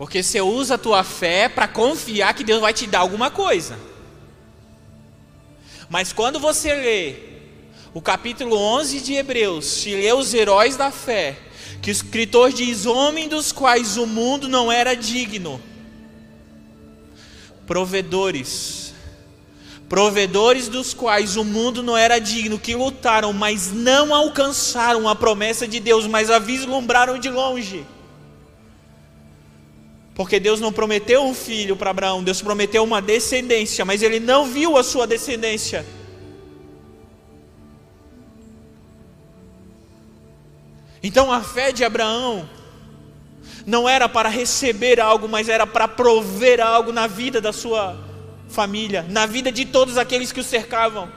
[0.03, 3.79] Porque você usa a tua fé para confiar que Deus vai te dar alguma coisa.
[5.89, 7.15] Mas quando você lê
[7.95, 11.39] o capítulo 11 de Hebreus, se lê os heróis da fé,
[11.81, 15.63] que o escritor diz: Homem dos quais o mundo não era digno,
[17.65, 18.93] provedores,
[19.89, 25.69] provedores dos quais o mundo não era digno, que lutaram, mas não alcançaram a promessa
[25.69, 27.87] de Deus, mas a vislumbraram de longe.
[30.15, 34.47] Porque Deus não prometeu um filho para Abraão, Deus prometeu uma descendência, mas ele não
[34.47, 35.87] viu a sua descendência.
[41.03, 42.49] Então a fé de Abraão
[43.67, 47.97] não era para receber algo, mas era para prover algo na vida da sua
[48.49, 51.11] família, na vida de todos aqueles que o cercavam.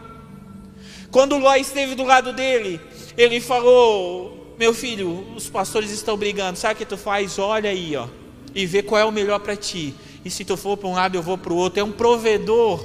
[1.11, 2.79] Quando Ló esteve do lado dele,
[3.17, 7.37] ele falou: Meu filho, os pastores estão brigando, sabe o que tu faz?
[7.37, 8.07] Olha aí, ó
[8.55, 9.93] e ver qual é o melhor para ti.
[10.23, 11.79] E se tu for para um lado, eu vou para o outro.
[11.79, 12.83] É um provedor.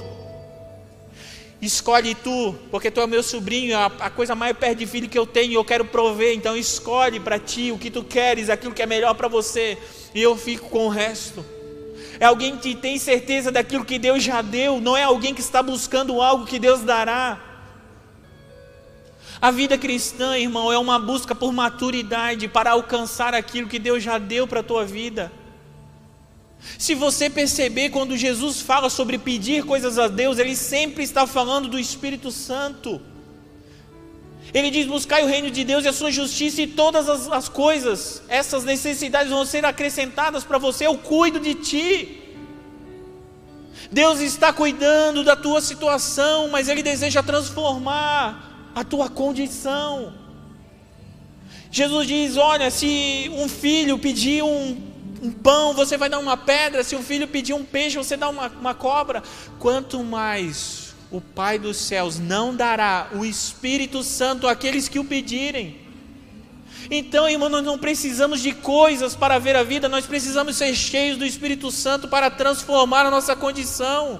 [1.61, 5.07] Escolhe tu, porque tu é o meu sobrinho, a, a coisa mais perto de filho
[5.07, 6.35] que eu tenho, eu quero prover.
[6.35, 9.77] Então escolhe para ti o que tu queres, aquilo que é melhor para você,
[10.13, 11.45] e eu fico com o resto.
[12.19, 15.63] É alguém que tem certeza daquilo que Deus já deu, não é alguém que está
[15.63, 17.39] buscando algo que Deus dará.
[19.39, 24.17] A vida cristã, irmão, é uma busca por maturidade para alcançar aquilo que Deus já
[24.17, 25.31] deu para a tua vida.
[26.77, 31.67] Se você perceber, quando Jesus fala sobre pedir coisas a Deus, ele sempre está falando
[31.67, 33.01] do Espírito Santo.
[34.53, 37.49] Ele diz: buscai o reino de Deus e a sua justiça, e todas as, as
[37.49, 40.85] coisas, essas necessidades vão ser acrescentadas para você.
[40.85, 42.17] Eu cuido de ti.
[43.91, 50.13] Deus está cuidando da tua situação, mas Ele deseja transformar a tua condição.
[51.71, 54.90] Jesus diz: Olha, se um filho pedir um
[55.21, 56.83] um pão, você vai dar uma pedra.
[56.83, 59.21] Se o filho pedir um peixe, você dá uma, uma cobra.
[59.59, 65.79] Quanto mais o Pai dos céus não dará o Espírito Santo àqueles que o pedirem.
[66.89, 71.17] Então, irmão, nós não precisamos de coisas para ver a vida, nós precisamos ser cheios
[71.17, 74.19] do Espírito Santo para transformar a nossa condição.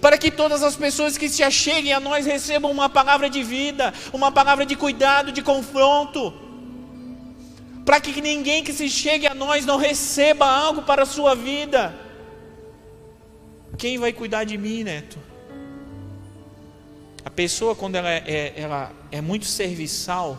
[0.00, 3.94] Para que todas as pessoas que se acheguem a nós recebam uma palavra de vida,
[4.12, 6.49] uma palavra de cuidado, de confronto
[7.84, 11.94] para que ninguém que se chegue a nós não receba algo para a sua vida.
[13.78, 15.18] quem vai cuidar de mim, neto?
[17.24, 20.38] A pessoa, quando ela é, é, ela é muito serviçal,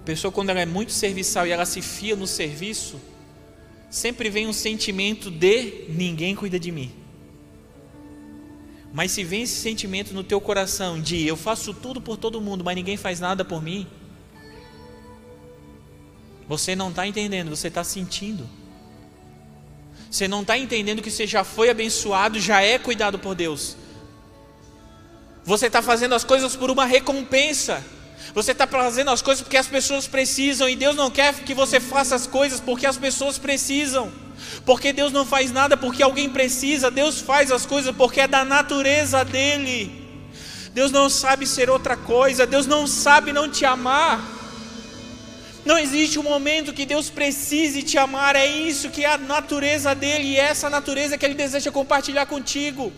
[0.00, 3.00] a pessoa, quando ela é muito serviçal e ela se fia no serviço,
[3.90, 6.92] sempre vem um sentimento de ninguém cuida de mim.
[8.92, 12.64] Mas se vem esse sentimento no teu coração de eu faço tudo por todo mundo,
[12.64, 13.86] mas ninguém faz nada por mim,
[16.48, 18.48] você não está entendendo, você está sentindo.
[20.10, 23.76] Você não está entendendo que você já foi abençoado, já é cuidado por Deus.
[25.44, 27.84] Você está fazendo as coisas por uma recompensa.
[28.34, 30.68] Você está fazendo as coisas porque as pessoas precisam.
[30.68, 34.12] E Deus não quer que você faça as coisas porque as pessoas precisam.
[34.64, 36.90] Porque Deus não faz nada porque alguém precisa.
[36.90, 40.04] Deus faz as coisas porque é da natureza dele.
[40.72, 42.46] Deus não sabe ser outra coisa.
[42.46, 44.35] Deus não sabe não te amar.
[45.66, 48.36] Não existe um momento que Deus precise te amar.
[48.36, 50.28] É isso que é a natureza dele.
[50.28, 52.92] E é essa natureza que ele deseja compartilhar contigo.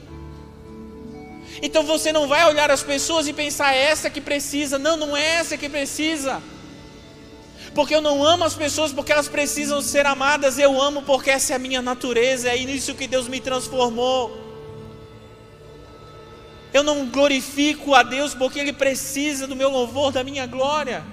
[1.62, 4.78] Então você não vai olhar as pessoas e pensar é essa que precisa.
[4.78, 6.42] Não, não é essa que precisa.
[7.74, 11.52] Porque eu não amo as pessoas porque elas precisam ser amadas, eu amo porque essa
[11.52, 14.46] é a minha natureza, é isso que Deus me transformou.
[16.72, 21.04] Eu não glorifico a Deus porque Ele precisa do meu louvor, da minha glória,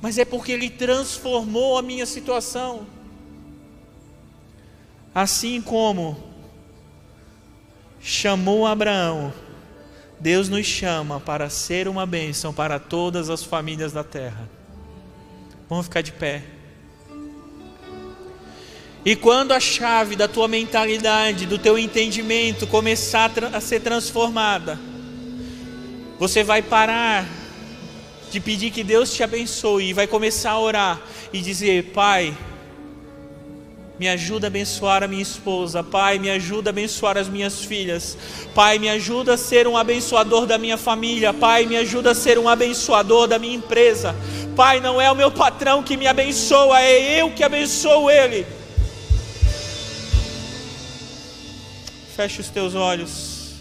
[0.00, 2.86] mas é porque Ele transformou a minha situação.
[5.14, 6.16] Assim como
[8.00, 9.32] chamou Abraão,
[10.18, 14.48] Deus nos chama para ser uma bênção para todas as famílias da terra.
[15.68, 16.42] Vamos ficar de pé.
[19.04, 24.78] E quando a chave da tua mentalidade, do teu entendimento começar a ser transformada,
[26.18, 27.26] você vai parar
[28.30, 31.00] de pedir que Deus te abençoe e vai começar a orar
[31.32, 32.34] e dizer: Pai,
[33.98, 35.82] me ajuda a abençoar a minha esposa.
[35.82, 38.16] Pai, me ajuda a abençoar as minhas filhas.
[38.54, 41.34] Pai, me ajuda a ser um abençoador da minha família.
[41.34, 44.14] Pai, me ajuda a ser um abençoador da minha empresa.
[44.56, 48.46] Pai, não é o meu patrão que me abençoa, é eu que abençoo ele.
[52.16, 53.54] Feche os teus olhos.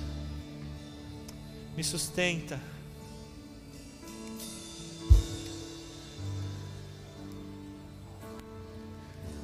[1.76, 2.68] Me sustenta.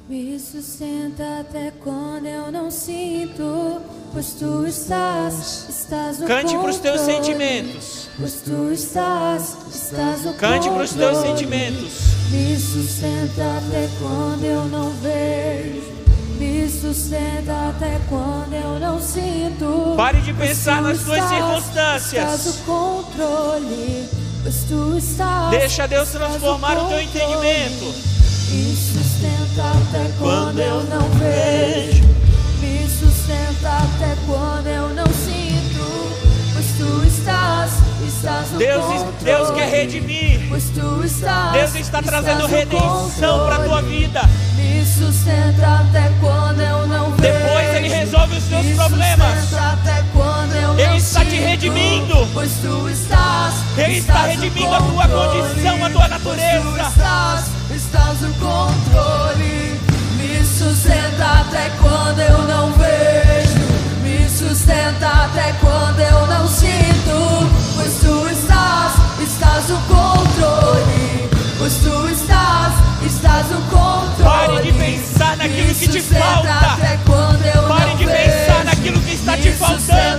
[0.08, 3.80] Me sustenta até quando eu não sinto,
[4.12, 8.08] pois tu estás, estás no Cante para os teus sentimentos.
[8.16, 11.92] Pois tu estás, estás no Cante para os teus sentimentos.
[12.30, 15.82] Me sustenta até quando eu não vejo.
[16.38, 19.94] Me sustenta até quando eu não sinto.
[19.96, 22.12] Pare de pensar nas tuas circunstâncias.
[22.12, 24.08] Estás no controle,
[24.40, 25.50] pois tu estás.
[25.50, 28.16] Deixa Deus transformar o teu entendimento.
[29.56, 32.04] Sustenta até quando eu não vejo.
[32.60, 36.12] Me sustenta até quando eu não sinto.
[36.52, 37.70] Pois tu estás,
[38.06, 39.14] estás no Deus, controle.
[39.24, 40.46] Deus quer redimir.
[40.50, 41.52] Pois tu estás.
[41.52, 44.20] Deus está trazendo redenção para a tua vida.
[44.56, 47.22] Me sustenta até quando eu não vejo.
[47.22, 49.54] Depois Ele resolve os teus Me problemas.
[49.54, 52.28] até quando eu Ele não está te redimindo.
[52.34, 53.54] Pois tu estás.
[53.78, 57.06] Ele está redimindo a tua condição, a tua natureza.
[57.86, 59.80] Estás, no controle.
[60.16, 63.66] Me sustenta até quando eu não vejo.
[64.02, 67.48] Me sustenta até quando eu não sinto.
[67.74, 71.28] Pois tu estás, estás no controle.
[71.58, 72.72] Pois tu estás,
[73.04, 74.24] estás no controle.
[74.24, 76.72] Pare de pensar naquilo Me que te falta.
[76.74, 78.64] Até quando eu Pare de pensar vejo.
[78.64, 80.15] naquilo que está Me te faltando.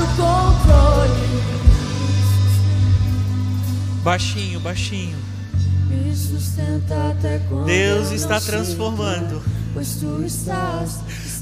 [0.00, 1.20] Estás no controle.
[4.02, 5.16] Baixinho, baixinho.
[5.88, 9.42] Me sustenta até quando Deus eu está transformando.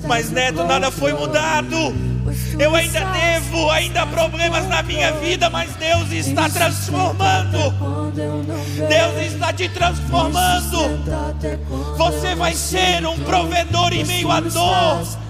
[0.07, 1.77] Mas Neto, nada foi mudado.
[2.59, 7.59] Eu ainda devo, ainda há problemas na minha vida, mas Deus está transformando.
[8.89, 10.79] Deus está te transformando.
[11.97, 15.28] Você vai ser um provedor em meio à dor.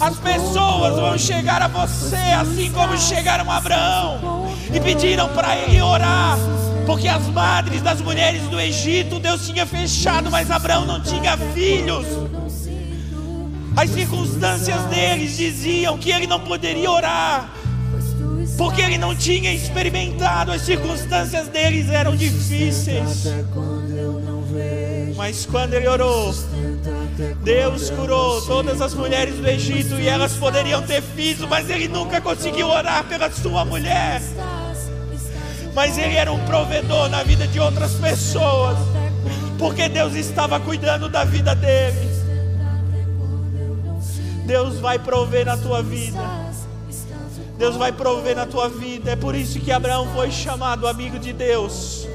[0.00, 5.80] As pessoas vão chegar a você assim como chegaram a Abraão e pediram para ele
[5.82, 6.38] orar,
[6.86, 12.06] porque as madres das mulheres do Egito Deus tinha fechado, mas Abraão não tinha filhos.
[13.76, 17.50] As circunstâncias deles diziam que ele não poderia orar,
[18.56, 23.26] porque ele não tinha experimentado, as circunstâncias deles eram difíceis.
[25.16, 26.34] Mas quando ele orou,
[27.42, 31.88] Deus eu curou todas as mulheres do Egito e elas poderiam ter filhos, mas ele
[31.88, 34.20] nunca conseguiu orar pela sua mulher.
[35.74, 38.76] Mas ele era um provedor na vida de outras pessoas,
[39.58, 42.16] porque Deus estava cuidando da vida dele.
[44.44, 46.20] Deus vai prover na tua vida.
[47.58, 49.12] Deus vai prover na tua vida.
[49.12, 52.06] É por isso que Abraão foi chamado amigo de Deus.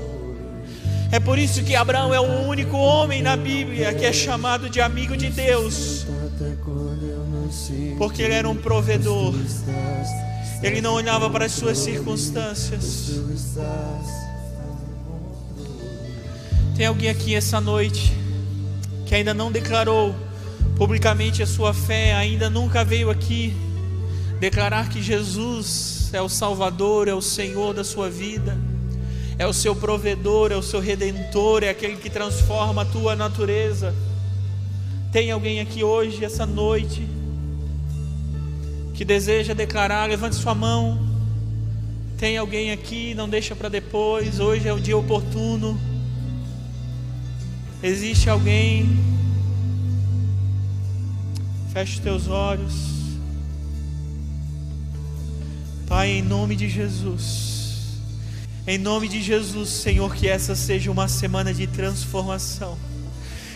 [1.11, 4.79] É por isso que Abraão é o único homem na Bíblia que é chamado de
[4.79, 6.05] amigo de Deus,
[7.97, 9.33] porque ele era um provedor.
[10.63, 13.11] Ele não olhava para as suas circunstâncias.
[16.77, 18.13] Tem alguém aqui essa noite
[19.05, 20.15] que ainda não declarou
[20.77, 23.53] publicamente a sua fé, ainda nunca veio aqui
[24.39, 28.57] declarar que Jesus é o Salvador, é o Senhor da sua vida,
[29.37, 33.93] é o seu provedor, é o seu redentor, é aquele que transforma a tua natureza.
[35.11, 37.07] Tem alguém aqui hoje, essa noite,
[38.93, 40.09] que deseja declarar?
[40.09, 41.09] Levante sua mão.
[42.17, 45.79] Tem alguém aqui, não deixa para depois, hoje é o dia oportuno.
[47.81, 48.87] Existe alguém?
[51.73, 52.73] Feche os teus olhos.
[55.87, 57.60] Pai, em nome de Jesus.
[58.67, 62.77] Em nome de Jesus, Senhor, que essa seja uma semana de transformação.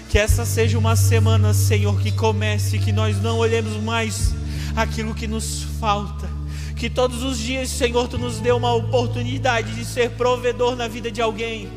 [0.10, 4.34] Que essa seja uma semana, Senhor, que comece, que nós não olhemos mais
[4.76, 6.28] aquilo que nos falta.
[6.76, 11.12] Que todos os dias, Senhor, tu nos dê uma oportunidade de ser provedor na vida
[11.12, 11.70] de alguém.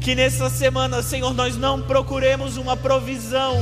[0.00, 3.54] Que nessa semana, Senhor, nós não procuremos uma provisão,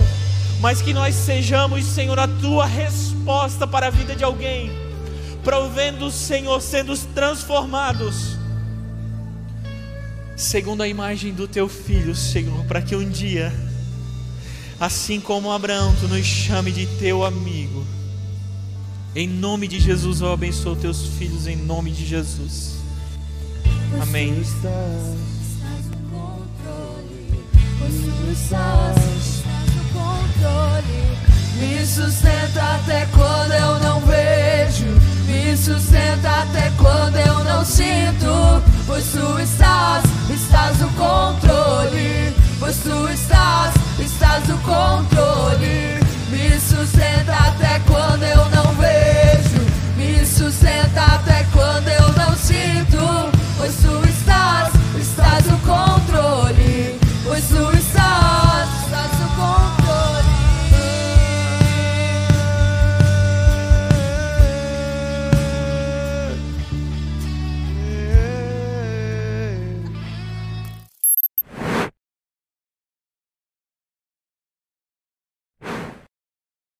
[0.58, 4.70] mas que nós sejamos, Senhor, a tua resposta para a vida de alguém,
[5.44, 8.39] provendo, Senhor, sendo transformados,
[10.40, 13.52] segundo a imagem do teu filho, Senhor, para que um dia,
[14.80, 17.86] assim como Abraão, tu nos chame de teu amigo.
[19.14, 22.76] Em nome de Jesus, eu abençoo teus filhos, em nome de Jesus.
[24.00, 24.40] Amém.
[24.40, 24.64] Estás
[25.90, 27.44] no controle,
[35.30, 38.62] me sustenta até quando eu não sinto.
[38.86, 42.34] Pois tu estás, estás no controle.
[42.58, 46.00] Pois tu estás, estás no controle.
[46.30, 49.60] Me sustenta até quando eu não vejo.
[49.96, 53.30] Me sustenta até quando eu não sinto.
[53.56, 54.09] Pois tu